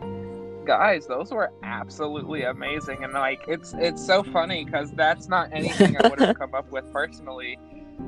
Guys, 0.64 1.06
those 1.06 1.32
were 1.32 1.52
absolutely 1.62 2.44
amazing 2.44 3.04
and 3.04 3.12
like 3.12 3.42
it's 3.46 3.74
it's 3.74 4.02
so 4.04 4.22
funny 4.22 4.64
cuz 4.64 4.90
that's 4.92 5.28
not 5.28 5.50
anything 5.52 5.96
I 6.02 6.08
would 6.08 6.18
have 6.20 6.38
come 6.38 6.54
up 6.54 6.70
with 6.72 6.90
personally. 6.92 7.58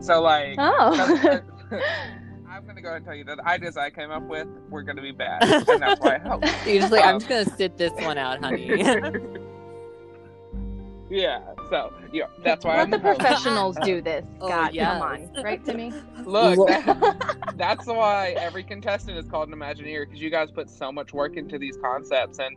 So 0.01 0.23
like 0.23 0.55
oh 0.59 0.95
'cause- 0.97 1.43
I'm 2.49 2.63
going 2.65 2.77
to 2.77 2.81
go 2.83 2.89
ahead 2.89 2.99
and 2.99 3.05
tell 3.05 3.15
you 3.15 3.25
that 3.25 3.37
the 3.39 3.47
ideas 3.47 3.77
I 3.77 3.91
came 3.91 4.11
up 4.11 4.23
with 4.23 4.47
were 4.71 4.83
going 4.83 4.97
to 4.97 5.03
be 5.03 5.13
bad 5.13 5.43
and 5.43 5.83
that's 5.83 6.01
why 6.01 6.15
I 6.15 6.19
hope. 6.19 6.45
You're 6.67 6.81
just 6.81 6.93
like, 6.93 7.05
I'm 7.05 7.15
Um, 7.17 7.21
just 7.21 7.29
gonna 7.29 7.57
sit 7.57 7.77
this 7.77 7.93
one 8.03 8.17
out, 8.17 8.43
honey. 8.43 8.83
yeah, 11.11 11.41
so 11.69 11.93
yeah, 12.13 12.25
that's 12.43 12.65
why 12.65 12.77
let 12.77 12.85
I'm 12.85 12.91
the 12.91 12.97
the 12.99 13.03
host. 13.09 13.21
professionals 13.21 13.77
do 13.85 14.01
this 14.01 14.25
Oh, 14.41 14.49
god 14.49 14.75
yes. 14.75 14.87
come 14.93 15.03
on 15.03 15.43
right 15.43 15.63
to 15.67 15.75
me 15.75 15.93
Look, 16.27 16.69
that- 16.69 17.55
that's 17.57 17.87
why 17.87 18.31
every 18.39 18.65
contestant 18.65 19.19
is 19.19 19.27
called 19.27 19.49
an 19.49 19.55
Imagineer 19.55 20.07
because 20.07 20.21
you 20.21 20.31
guys 20.31 20.51
put 20.51 20.69
so 20.71 20.91
much 20.93 21.13
work 21.13 21.37
into 21.37 21.59
these 21.59 21.77
concepts, 21.83 22.39
and 22.39 22.57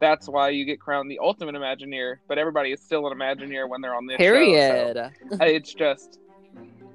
that's 0.00 0.28
why 0.28 0.50
you 0.50 0.64
get 0.64 0.80
crowned 0.80 1.10
the 1.10 1.18
ultimate 1.20 1.54
Imagineer. 1.54 2.16
But 2.28 2.38
everybody 2.38 2.72
is 2.72 2.80
still 2.80 3.06
an 3.06 3.16
Imagineer 3.18 3.68
when 3.68 3.80
they're 3.80 3.94
on 3.94 4.06
this 4.06 4.16
show, 4.18 4.24
so 4.24 4.30
Period. 4.34 4.96
Uh, 5.40 5.44
it's 5.46 5.72
just, 5.74 6.18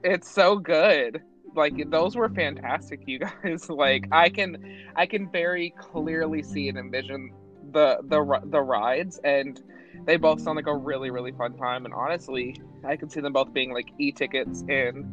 it's 0.04 0.30
so 0.30 0.58
good. 0.58 1.22
Like 1.56 1.90
those 1.90 2.16
were 2.16 2.30
fantastic, 2.30 3.02
you 3.08 3.20
guys. 3.20 3.70
Like 3.70 4.08
I 4.12 4.30
can, 4.30 4.84
I 4.96 5.06
can 5.08 5.30
very 5.32 5.74
clearly 5.80 6.44
see 6.44 6.70
and 6.70 6.78
envision 6.78 7.32
the 7.72 7.98
the 8.04 8.42
the 8.46 8.62
rides, 8.62 9.20
and 9.24 9.60
they 10.06 10.18
both 10.18 10.42
sound 10.42 10.58
like 10.58 10.68
a 10.68 10.76
really 10.76 11.10
really 11.10 11.32
fun 11.32 11.58
time. 11.58 11.86
And 11.86 11.94
honestly, 11.94 12.62
I 12.84 12.96
could 12.98 13.12
see 13.12 13.20
them 13.22 13.34
both 13.34 13.52
being 13.52 13.74
like 13.74 13.88
e 13.98 14.12
tickets 14.12 14.64
and 14.70 15.06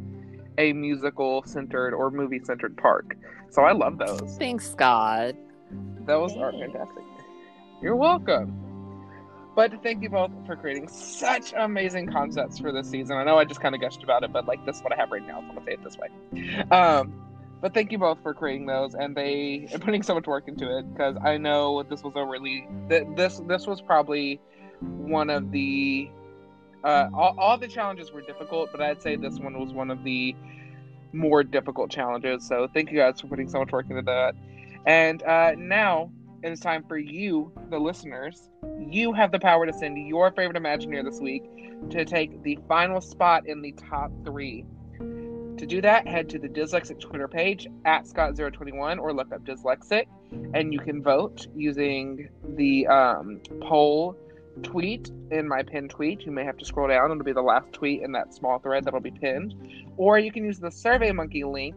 a 0.59 0.73
musical 0.73 1.43
centered 1.47 1.95
or 1.95 2.11
movie 2.11 2.41
centered 2.43 2.77
park. 2.77 3.17
So 3.51 3.63
I 3.63 3.73
love 3.73 3.99
those. 3.99 4.37
Thanks, 4.39 4.71
Scott. 4.71 5.35
Those 6.07 6.37
are 6.37 6.53
fantastic. 6.53 7.05
You're 7.83 7.97
welcome. 7.97 8.63
But 9.55 9.83
thank 9.83 10.03
you 10.03 10.11
both 10.11 10.31
for 10.47 10.55
creating 10.55 10.89
such 10.89 11.55
amazing 11.55 12.09
concepts 12.13 12.59
for 12.59 12.73
this 12.73 12.91
season. 12.91 13.17
I 13.17 13.25
know 13.25 13.39
I 13.39 13.45
just 13.45 13.61
kind 13.61 13.75
of 13.75 13.81
gushed 13.81 14.03
about 14.03 14.23
it, 14.23 14.33
but 14.33 14.47
like 14.47 14.65
this 14.67 14.77
is 14.77 14.83
what 14.83 14.93
I 14.93 14.97
have 14.97 15.11
right 15.11 15.27
now, 15.27 15.39
I'm 15.39 15.49
gonna 15.49 15.65
say 15.65 15.73
it 15.73 15.83
this 15.83 15.97
way. 15.97 16.65
Um, 16.71 17.27
but 17.63 17.73
thank 17.73 17.91
you 17.91 17.99
both 17.99 18.19
for 18.23 18.35
creating 18.35 18.67
those 18.67 18.95
and 18.95 19.17
they 19.17 19.67
and 19.73 19.81
putting 19.83 20.03
so 20.03 20.15
much 20.15 20.27
work 20.27 20.47
into 20.47 20.77
it 20.77 20.93
because 20.93 21.17
I 21.25 21.39
know 21.39 21.83
this 21.83 22.03
was 22.03 22.13
a 22.17 22.25
really 22.25 22.69
th- 22.91 23.07
this 23.17 23.41
this 23.49 23.67
was 23.67 23.81
probably 23.81 24.41
one 24.81 25.31
of 25.31 25.51
the 25.51 26.11
uh, 26.85 27.09
all, 27.15 27.35
all 27.39 27.59
the 27.59 27.69
challenges 27.69 28.13
were 28.13 28.23
difficult, 28.23 28.71
but 28.73 28.81
I'd 28.81 29.03
say 29.03 29.17
this 29.17 29.39
one 29.39 29.59
was 29.59 29.73
one 29.73 29.91
of 29.91 30.05
the 30.05 30.37
more 31.13 31.43
difficult 31.43 31.91
challenges. 31.91 32.47
So 32.47 32.69
thank 32.73 32.91
you 32.91 32.99
guys 32.99 33.21
for 33.21 33.27
putting 33.27 33.49
so 33.49 33.59
much 33.59 33.73
work 33.73 33.87
into 33.89 34.03
that. 34.03 34.35
And 34.87 35.23
uh, 35.23 35.53
now 35.57 36.11
it 36.43 36.53
is 36.53 36.61
time 36.61 36.85
for 36.87 36.99
you, 36.99 37.53
the 37.71 37.79
listeners. 37.79 38.51
You 38.79 39.13
have 39.13 39.33
the 39.33 39.39
power 39.39 39.67
to 39.67 39.73
send 39.73 39.99
your 40.07 40.31
favorite 40.31 40.57
Imagineer 40.63 41.05
this 41.05 41.21
week 41.21 41.45
to 41.91 42.05
take 42.05 42.43
the 42.43 42.59
final 42.69 43.01
spot 43.01 43.47
in 43.47 43.63
the 43.63 43.73
top 43.73 44.13
three. 44.25 44.65
To 44.99 45.67
do 45.67 45.81
that, 45.81 46.07
head 46.07 46.29
to 46.31 46.39
the 46.39 46.49
Dyslexic 46.49 47.01
Twitter 47.01 47.29
page 47.29 47.67
at 47.87 48.05
Scott021 48.05 48.99
or 49.01 49.15
look 49.15 49.33
up 49.33 49.43
Dyslexic, 49.45 50.07
and 50.53 50.73
you 50.73 50.79
can 50.79 51.03
vote 51.03 51.47
using 51.55 52.29
the 52.57 52.87
um, 52.89 53.41
poll 53.63 54.17
tweet 54.63 55.11
in 55.31 55.49
my 55.49 55.63
pinned 55.63 55.91
tweet. 55.91 56.25
You 56.25 56.33
may 56.33 56.45
have 56.45 56.57
to 56.59 56.65
scroll 56.65 56.89
down, 56.89 57.11
it'll 57.11 57.25
be 57.25 57.33
the 57.33 57.43
last 57.43 57.73
tweet 57.73 58.03
in 58.03 58.13
that 58.13 58.35
small 58.35 58.59
thread 58.59 58.85
that'll 58.85 59.01
be 59.01 59.11
pinned. 59.11 59.55
Or 59.97 60.19
you 60.19 60.33
can 60.33 60.45
use 60.45 60.59
the 60.59 60.69
SurveyMonkey 60.69 61.51
link 61.51 61.75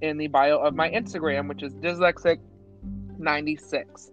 in 0.00 0.18
the 0.18 0.26
bio 0.28 0.58
of 0.58 0.74
my 0.74 0.90
Instagram, 0.90 1.48
which 1.48 1.62
is 1.62 1.74
Dyslexic96, 1.74 4.10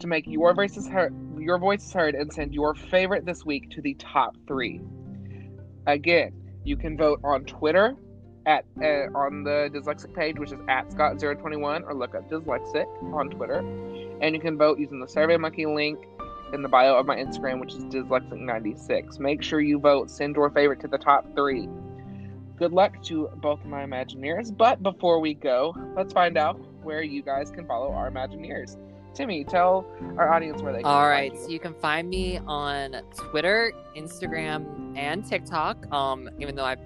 to 0.00 0.06
make 0.06 0.26
your 0.26 0.54
voices 0.54 0.88
heard, 0.88 1.14
your 1.38 1.58
voices 1.58 1.92
heard 1.92 2.14
and 2.14 2.32
send 2.32 2.54
your 2.54 2.74
favorite 2.74 3.26
this 3.26 3.44
week 3.44 3.70
to 3.70 3.82
the 3.82 3.94
top 3.94 4.36
three. 4.46 4.80
Again, 5.86 6.32
you 6.64 6.76
can 6.76 6.96
vote 6.96 7.20
on 7.22 7.44
Twitter 7.44 7.96
at 8.46 8.64
uh, 8.82 9.06
on 9.14 9.44
the 9.44 9.70
dyslexic 9.72 10.14
page, 10.14 10.38
which 10.38 10.52
is 10.52 10.58
at 10.68 10.88
Scott021, 10.90 11.84
or 11.86 11.94
look 11.94 12.14
up 12.14 12.28
dyslexic 12.30 12.86
on 13.14 13.30
Twitter. 13.30 13.58
And 14.20 14.34
you 14.34 14.40
can 14.40 14.56
vote 14.56 14.78
using 14.78 15.00
the 15.00 15.06
SurveyMonkey 15.06 15.74
link 15.74 15.98
in 16.52 16.62
the 16.62 16.68
bio 16.68 16.96
of 16.96 17.06
my 17.06 17.16
Instagram, 17.16 17.60
which 17.60 17.74
is 17.74 17.84
dyslexic96. 17.84 19.18
Make 19.18 19.42
sure 19.42 19.60
you 19.60 19.78
vote. 19.78 20.10
Send 20.10 20.36
your 20.36 20.50
favorite 20.50 20.80
to 20.80 20.88
the 20.88 20.98
top 20.98 21.26
three. 21.34 21.68
Good 22.56 22.72
luck 22.72 23.02
to 23.04 23.30
both 23.36 23.64
my 23.64 23.84
Imagineers. 23.84 24.56
But 24.56 24.82
before 24.82 25.20
we 25.20 25.34
go, 25.34 25.74
let's 25.96 26.12
find 26.12 26.36
out 26.38 26.58
where 26.82 27.02
you 27.02 27.22
guys 27.22 27.50
can 27.50 27.66
follow 27.66 27.92
our 27.92 28.10
Imagineers. 28.10 28.76
Timmy, 29.14 29.44
tell 29.44 29.86
our 30.18 30.32
audience 30.32 30.60
where 30.60 30.72
they 30.72 30.80
can. 30.80 30.86
All 30.86 31.08
right, 31.08 31.32
find 31.32 31.42
so 31.42 31.48
you. 31.48 31.54
you 31.54 31.60
can 31.60 31.74
find 31.74 32.08
me 32.08 32.38
on 32.46 33.00
Twitter, 33.16 33.72
Instagram, 33.96 34.96
and 34.96 35.24
TikTok. 35.24 35.90
Um, 35.92 36.28
even 36.40 36.56
though 36.56 36.64
I'm 36.64 36.80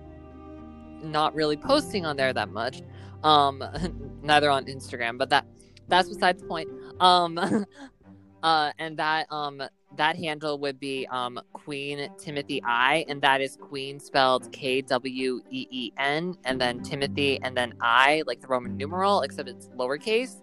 not 1.02 1.34
really 1.34 1.56
posting 1.56 2.04
on 2.06 2.16
there 2.16 2.32
that 2.32 2.50
much. 2.50 2.82
Um, 3.22 3.62
neither 4.22 4.50
on 4.50 4.66
Instagram, 4.66 5.18
but 5.18 5.30
that 5.30 5.46
that's 5.88 6.08
besides 6.08 6.42
the 6.42 6.48
point. 6.48 6.68
Um, 7.00 7.66
uh, 8.42 8.72
and 8.78 8.96
that 8.98 9.26
um 9.30 9.62
that 9.96 10.16
handle 10.16 10.58
would 10.58 10.78
be 10.78 11.06
um 11.10 11.40
Queen 11.52 12.08
Timothy 12.18 12.62
I, 12.64 13.04
and 13.08 13.20
that 13.22 13.40
is 13.40 13.56
Queen 13.56 13.98
spelled 14.00 14.50
K 14.52 14.82
W 14.82 15.40
E 15.50 15.66
E 15.70 15.92
N, 15.98 16.36
and 16.44 16.60
then 16.60 16.82
Timothy, 16.82 17.38
and 17.42 17.56
then 17.56 17.74
I, 17.80 18.22
like 18.26 18.40
the 18.40 18.48
Roman 18.48 18.76
numeral, 18.76 19.22
except 19.22 19.48
it's 19.48 19.68
lowercase. 19.76 20.42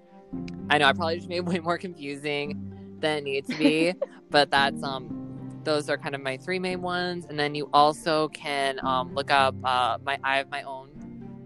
I 0.70 0.78
know 0.78 0.88
I 0.88 0.94
probably 0.94 1.18
just 1.18 1.30
made 1.30 1.38
it 1.38 1.46
way 1.52 1.60
more 1.60 1.78
confusing 1.78 2.98
than 3.00 3.20
it 3.20 3.24
needs 3.24 3.50
to 3.50 3.56
be, 3.58 3.94
but 4.30 4.50
that's 4.52 4.82
um 4.84 5.22
those 5.64 5.90
are 5.90 5.98
kind 5.98 6.14
of 6.14 6.22
my 6.22 6.38
three 6.38 6.60
main 6.60 6.82
ones, 6.82 7.26
and 7.30 7.40
then 7.40 7.56
you 7.56 7.70
also 7.74 8.30
can 8.30 8.80
um 8.86 9.14
look 9.14 9.32
up 9.32 9.56
uh 9.64 9.98
my 10.04 10.18
I 10.24 10.38
have 10.38 10.50
my 10.50 10.64
own 10.64 10.90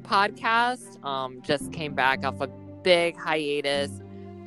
podcast. 0.09 1.03
Um, 1.05 1.41
just 1.43 1.71
came 1.71 1.93
back 1.93 2.25
off 2.25 2.41
a 2.41 2.47
big 2.83 3.15
hiatus. 3.17 3.91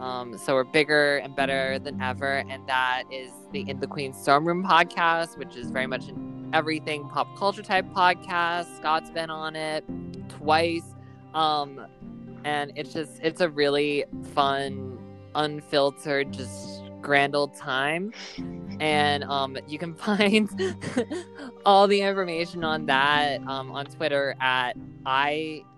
Um, 0.02 0.36
so 0.36 0.54
we're 0.54 0.64
bigger 0.64 1.18
and 1.18 1.36
better 1.36 1.78
than 1.78 2.02
ever, 2.02 2.38
and 2.38 2.68
that 2.68 3.04
is 3.08 3.30
the 3.52 3.64
In 3.70 3.78
the 3.78 3.86
Queen's 3.86 4.24
Throne 4.24 4.44
Room 4.44 4.64
podcast, 4.64 5.38
which 5.38 5.54
is 5.54 5.70
very 5.70 5.86
much 5.86 6.08
an 6.08 6.50
everything 6.52 7.08
pop 7.08 7.28
culture 7.38 7.62
type 7.62 7.86
podcast. 7.94 8.76
Scott's 8.78 9.10
been 9.10 9.30
on 9.30 9.54
it 9.54 9.84
twice, 10.28 10.96
um, 11.34 11.86
and 12.42 12.72
it's 12.74 12.92
just 12.92 13.20
it's 13.22 13.40
a 13.40 13.48
really 13.48 14.04
fun, 14.34 14.98
unfiltered, 15.36 16.32
just 16.32 16.82
grand 17.00 17.36
old 17.36 17.54
time. 17.54 18.12
And 18.80 19.22
um, 19.22 19.56
you 19.68 19.78
can 19.78 19.94
find 19.96 20.50
all 21.64 21.86
the 21.86 22.00
information 22.00 22.64
on 22.64 22.86
that 22.86 23.40
um, 23.42 23.70
on 23.70 23.86
Twitter 23.86 24.34
at 24.40 24.76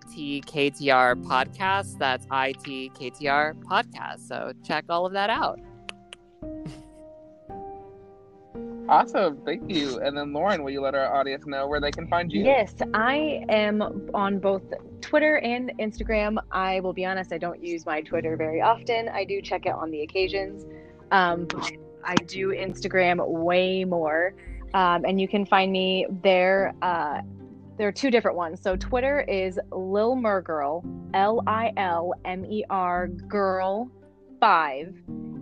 ITKTR 0.05 1.23
podcast. 1.25 1.97
That's 1.97 2.25
ITKTR 2.27 3.55
podcast. 3.63 4.27
So 4.27 4.53
check 4.63 4.85
all 4.89 5.05
of 5.05 5.13
that 5.13 5.29
out. 5.29 5.59
Awesome, 8.87 9.41
thank 9.43 9.69
you. 9.69 9.99
And 9.99 10.15
then 10.15 10.27
Loryn, 10.27 10.63
will 10.63 10.69
you 10.69 10.79
let 10.79 10.93
our 10.93 11.11
audience 11.11 11.47
know 11.47 11.67
where 11.67 11.81
they 11.81 11.89
can 11.89 12.07
find 12.07 12.31
you? 12.31 12.43
Yes, 12.43 12.75
I 12.93 13.43
am 13.49 13.81
on 14.13 14.37
both 14.37 14.61
Twitter 15.01 15.37
and 15.37 15.71
Instagram. 15.79 16.37
I 16.51 16.79
will 16.81 16.93
be 16.93 17.03
honest, 17.03 17.33
I 17.33 17.39
don't 17.39 17.63
use 17.63 17.85
my 17.85 18.01
Twitter 18.01 18.37
very 18.37 18.61
often. 18.61 19.09
I 19.09 19.23
do 19.23 19.41
check 19.41 19.65
it 19.65 19.73
on 19.73 19.89
the 19.89 20.03
occasions. 20.03 20.65
Um, 21.11 21.47
I 22.03 22.13
do 22.15 22.49
Instagram 22.49 23.27
way 23.27 23.85
more. 23.85 24.35
Um, 24.75 25.05
and 25.05 25.19
you 25.19 25.27
can 25.27 25.45
find 25.45 25.71
me 25.71 26.05
there. 26.21 26.75
Uh, 26.81 27.21
there 27.77 27.87
are 27.87 27.91
two 27.91 28.09
different 28.09 28.37
ones. 28.37 28.61
So 28.61 28.75
Twitter 28.75 29.21
is 29.21 29.59
Lil 29.71 30.15
Mergirl, 30.15 30.83
L 31.13 31.41
I 31.45 31.73
L 31.77 32.13
M 32.23 32.45
E 32.45 32.63
R 32.69 33.07
girl 33.07 33.89
five. 34.39 34.93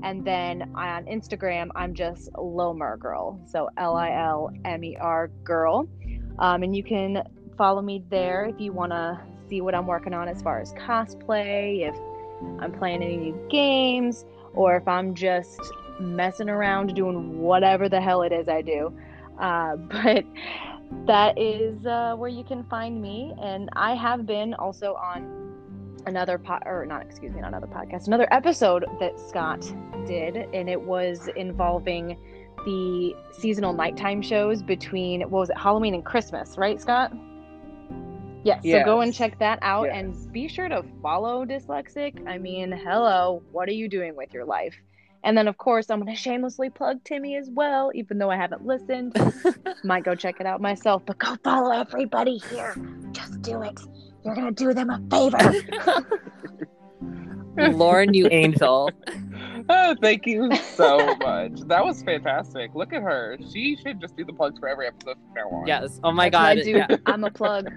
And 0.04 0.26
then 0.26 0.74
on 0.76 1.06
Instagram, 1.06 1.70
I'm 1.76 1.94
just 1.94 2.30
Girl. 2.34 3.40
So 3.48 3.70
L 3.78 3.96
I 3.96 4.12
L 4.12 4.52
M 4.66 4.84
E 4.84 4.98
R 5.00 5.28
Girl. 5.44 5.88
Um, 6.40 6.64
and 6.64 6.76
you 6.76 6.84
can 6.84 7.24
follow 7.58 7.82
me 7.82 8.04
there 8.10 8.46
if 8.46 8.60
you 8.60 8.74
want 8.74 8.92
to 8.92 9.22
see 9.48 9.62
what 9.62 9.76
I'm 9.76 9.88
working 9.88 10.14
on 10.14 10.28
as 10.28 10.42
far 10.42 10.60
as 10.60 10.74
cosplay, 10.74 11.88
if 11.88 11.96
I'm 12.60 12.72
playing 12.72 13.04
any 13.04 13.18
new 13.18 13.48
games, 13.50 14.26
or 14.54 14.76
if 14.76 14.88
I'm 14.88 15.14
just 15.14 15.62
messing 16.00 16.50
around 16.50 16.96
doing 16.96 17.40
whatever 17.40 17.88
the 17.88 18.02
hell 18.02 18.24
it 18.24 18.34
is 18.34 18.48
I 18.48 18.62
do. 18.62 18.94
Uh, 19.40 19.76
but 19.78 20.26
that 21.06 21.38
is 21.38 21.86
uh, 21.86 22.16
where 22.18 22.30
you 22.30 22.44
can 22.44 22.64
find 22.66 23.02
me. 23.02 23.34
And 23.42 23.70
I 23.74 23.94
have 23.96 24.26
been 24.26 24.54
also 24.54 24.94
on 24.96 25.44
another 26.06 26.38
pod 26.38 26.62
or 26.66 26.86
not 26.86 27.02
excuse 27.02 27.34
me 27.34 27.40
not 27.40 27.48
another 27.48 27.68
podcast 27.68 28.08
another 28.08 28.28
episode 28.32 28.84
that 29.00 29.18
scott 29.18 29.62
did 30.06 30.36
and 30.36 30.70
it 30.70 30.82
was 30.82 31.30
involving 31.38 32.18
the 32.66 33.16
seasonal 33.32 33.72
nighttime 33.72 34.22
shows 34.22 34.62
between 34.62 35.22
what 35.22 35.32
was 35.32 35.50
it 35.50 35.58
halloween 35.58 35.94
and 35.94 36.04
christmas 36.04 36.58
right 36.58 36.82
scott 36.82 37.14
yes, 38.44 38.62
so 38.64 38.84
go 38.84 39.00
and 39.00 39.14
check 39.14 39.40
that 39.40 39.60
out 39.62 39.86
Yes. 39.86 39.96
and 39.96 40.34
be 40.34 40.50
sure 40.50 40.68
to 40.68 40.84
follow 41.02 41.46
dyslexic 41.46 42.28
i 42.28 42.38
mean 42.38 42.72
hello 42.72 43.42
what 43.54 43.70
are 43.70 43.74
you 43.74 43.88
doing 43.88 44.14
with 44.16 44.34
your 44.34 44.44
life 44.44 44.76
and 45.24 45.38
then 45.38 45.48
of 45.48 45.58
course 45.58 45.90
i'm 45.90 46.00
going 46.02 46.14
to 46.14 46.22
shamelessly 46.22 46.70
plug 46.70 47.04
timmy 47.04 47.36
as 47.36 47.50
well 47.52 47.92
even 47.94 48.18
though 48.18 48.30
i 48.30 48.36
haven't 48.36 48.66
listened 48.66 49.16
might 49.84 50.04
go 50.04 50.16
check 50.16 50.40
it 50.40 50.46
out 50.46 50.62
myself 50.62 51.02
but 51.06 51.18
go 51.18 51.36
follow 51.44 51.72
everybody 51.72 52.38
here 52.50 52.76
just 53.12 53.42
do 53.42 53.62
it 53.62 53.80
you're 54.24 54.36
going 54.36 54.54
to 54.54 54.64
do 54.64 54.74
them 54.74 54.90
a 54.90 55.02
favor 55.10 55.38
Loryn, 57.56 58.16
you 58.16 58.28
angel. 58.32 58.90
Oh, 59.70 59.96
thank 60.02 60.26
you 60.26 60.54
so 60.56 61.16
much. 61.18 61.62
That 61.68 61.86
was 61.86 62.02
fantastic. 62.04 62.74
Look 62.74 62.94
at 62.94 63.02
her. 63.02 63.38
She 63.52 63.78
should 63.78 64.02
just 64.02 64.18
do 64.18 64.26
the 64.26 64.34
plugs 64.34 64.60
for 64.60 64.68
every 64.68 64.88
episode 64.88 65.18
from 65.18 65.34
now 65.36 65.50
on. 65.50 65.68
Yes. 65.68 66.00
Oh 66.04 66.12
my 66.12 66.30
That's 66.30 66.34
god. 66.34 66.58
I 66.58 66.64
do. 66.64 66.72
Yeah. 66.72 66.98
I'm 67.06 67.24
a 67.24 67.32
plug. 67.32 67.70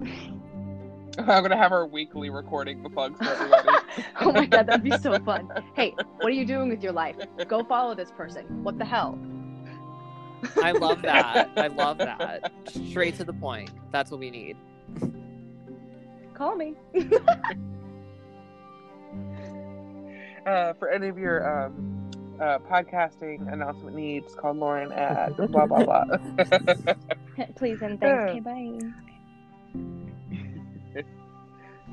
I'm 1.26 1.42
gonna 1.42 1.56
have 1.56 1.72
our 1.72 1.86
weekly 1.86 2.30
recording 2.30 2.82
the 2.82 2.90
plugs 2.90 3.18
for 3.18 3.24
everybody. 3.32 3.68
oh 4.20 4.32
my 4.32 4.46
god, 4.46 4.66
that'd 4.66 4.84
be 4.84 4.96
so 4.98 5.18
fun. 5.24 5.48
Hey, 5.74 5.94
what 6.20 6.26
are 6.26 6.30
you 6.34 6.44
doing 6.44 6.68
with 6.68 6.82
your 6.82 6.92
life? 6.92 7.16
Go 7.48 7.62
follow 7.64 7.94
this 7.94 8.10
person. 8.10 8.44
What 8.64 8.78
the 8.78 8.84
hell? 8.84 9.18
I 10.62 10.72
love 10.72 11.02
that. 11.02 11.50
I 11.56 11.66
love 11.68 11.98
that. 11.98 12.52
Straight 12.68 13.16
to 13.16 13.24
the 13.24 13.32
point. 13.32 13.70
That's 13.92 14.10
what 14.10 14.20
we 14.20 14.30
need. 14.30 14.56
Call 16.34 16.54
me. 16.56 16.74
uh, 20.46 20.72
for 20.74 20.88
any 20.88 21.08
of 21.08 21.18
your 21.18 21.66
um, 21.66 22.10
uh, 22.40 22.58
podcasting 22.70 23.52
announcement 23.52 23.96
needs, 23.96 24.34
call 24.34 24.54
Loryn 24.54 24.96
at 24.96 25.36
blah 25.36 25.66
blah 25.66 25.84
blah. 25.84 26.04
Please 27.56 27.82
and 27.82 27.98
Yeah. 28.02 28.26
thanks. 28.28 28.30
Okay, 28.30 28.40
bye. 28.40 28.78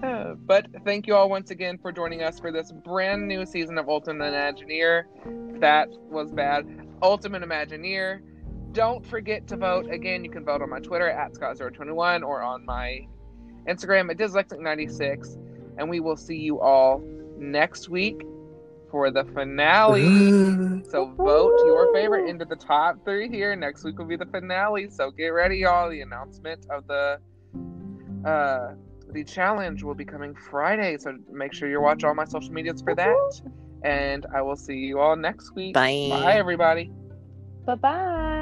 Uh, 0.03 0.34
but 0.45 0.67
thank 0.84 1.08
you 1.08 1.15
all 1.15 1.29
once 1.29 1.51
again 1.51 1.77
for 1.77 1.91
joining 1.91 2.21
us 2.21 2.39
for 2.39 2.51
this 2.51 2.71
brand 2.71 3.27
new 3.27 3.45
season 3.45 3.77
of 3.77 3.89
Ultimate 3.89 4.34
Imagineer. 4.34 5.03
That 5.60 5.89
was 6.10 6.31
bad. 6.31 6.65
Ultimate 7.01 7.43
Imagineer. 7.43 8.21
Don't 8.71 9.05
forget 9.05 9.47
to 9.47 9.55
vote. 9.55 9.89
Again, 9.89 10.25
you 10.25 10.31
can 10.31 10.43
vote 10.43 10.62
on 10.62 10.69
my 10.69 10.79
Twitter 10.79 11.10
at 11.10 11.34
Scott021 11.34 12.23
or 12.23 12.41
on 12.41 12.65
my 12.65 13.08
Instagram 13.67 14.12
at 14.12 14.17
Dyslexic96. 14.17 15.38
And 15.77 15.89
we 15.89 15.99
will 15.99 16.17
see 16.17 16.38
you 16.38 16.60
all 16.60 17.01
next 17.38 17.89
week 17.89 18.21
for 18.91 19.12
the 19.12 19.23
finale. 19.25 20.84
so 20.89 21.05
vote 21.17 21.58
your 21.65 21.93
favorite 21.93 22.29
into 22.29 22.45
the 22.45 22.55
top 22.55 23.03
three 23.03 23.29
here. 23.29 23.55
Next 23.55 23.84
week 23.84 23.97
will 23.97 24.05
be 24.05 24.15
the 24.15 24.25
finale. 24.25 24.89
So 24.89 25.12
get 25.12 25.27
ready, 25.27 25.58
y'all. 25.58 25.89
The 25.89 26.01
announcement 26.01 26.65
of 26.69 26.88
the 26.88 27.19
uh 28.25 28.73
the 29.15 29.23
challenge 29.23 29.82
will 29.82 29.95
be 29.95 30.06
coming 30.06 30.36
Friday. 30.36 30.97
So 30.97 31.17
make 31.32 31.54
sure 31.54 31.69
you 31.69 31.82
watch 31.82 32.04
all 32.04 32.13
my 32.13 32.25
social 32.25 32.51
medias 32.51 32.82
for 32.82 32.93
that. 32.95 33.41
And 33.84 34.25
I 34.36 34.41
will 34.41 34.58
see 34.58 34.75
you 34.75 34.99
all 34.99 35.15
next 35.15 35.56
week. 35.56 35.73
Bye. 35.73 36.10
Bye 36.10 36.34
everybody. 36.34 36.91
Bye 37.65 37.75
bye. 37.75 38.35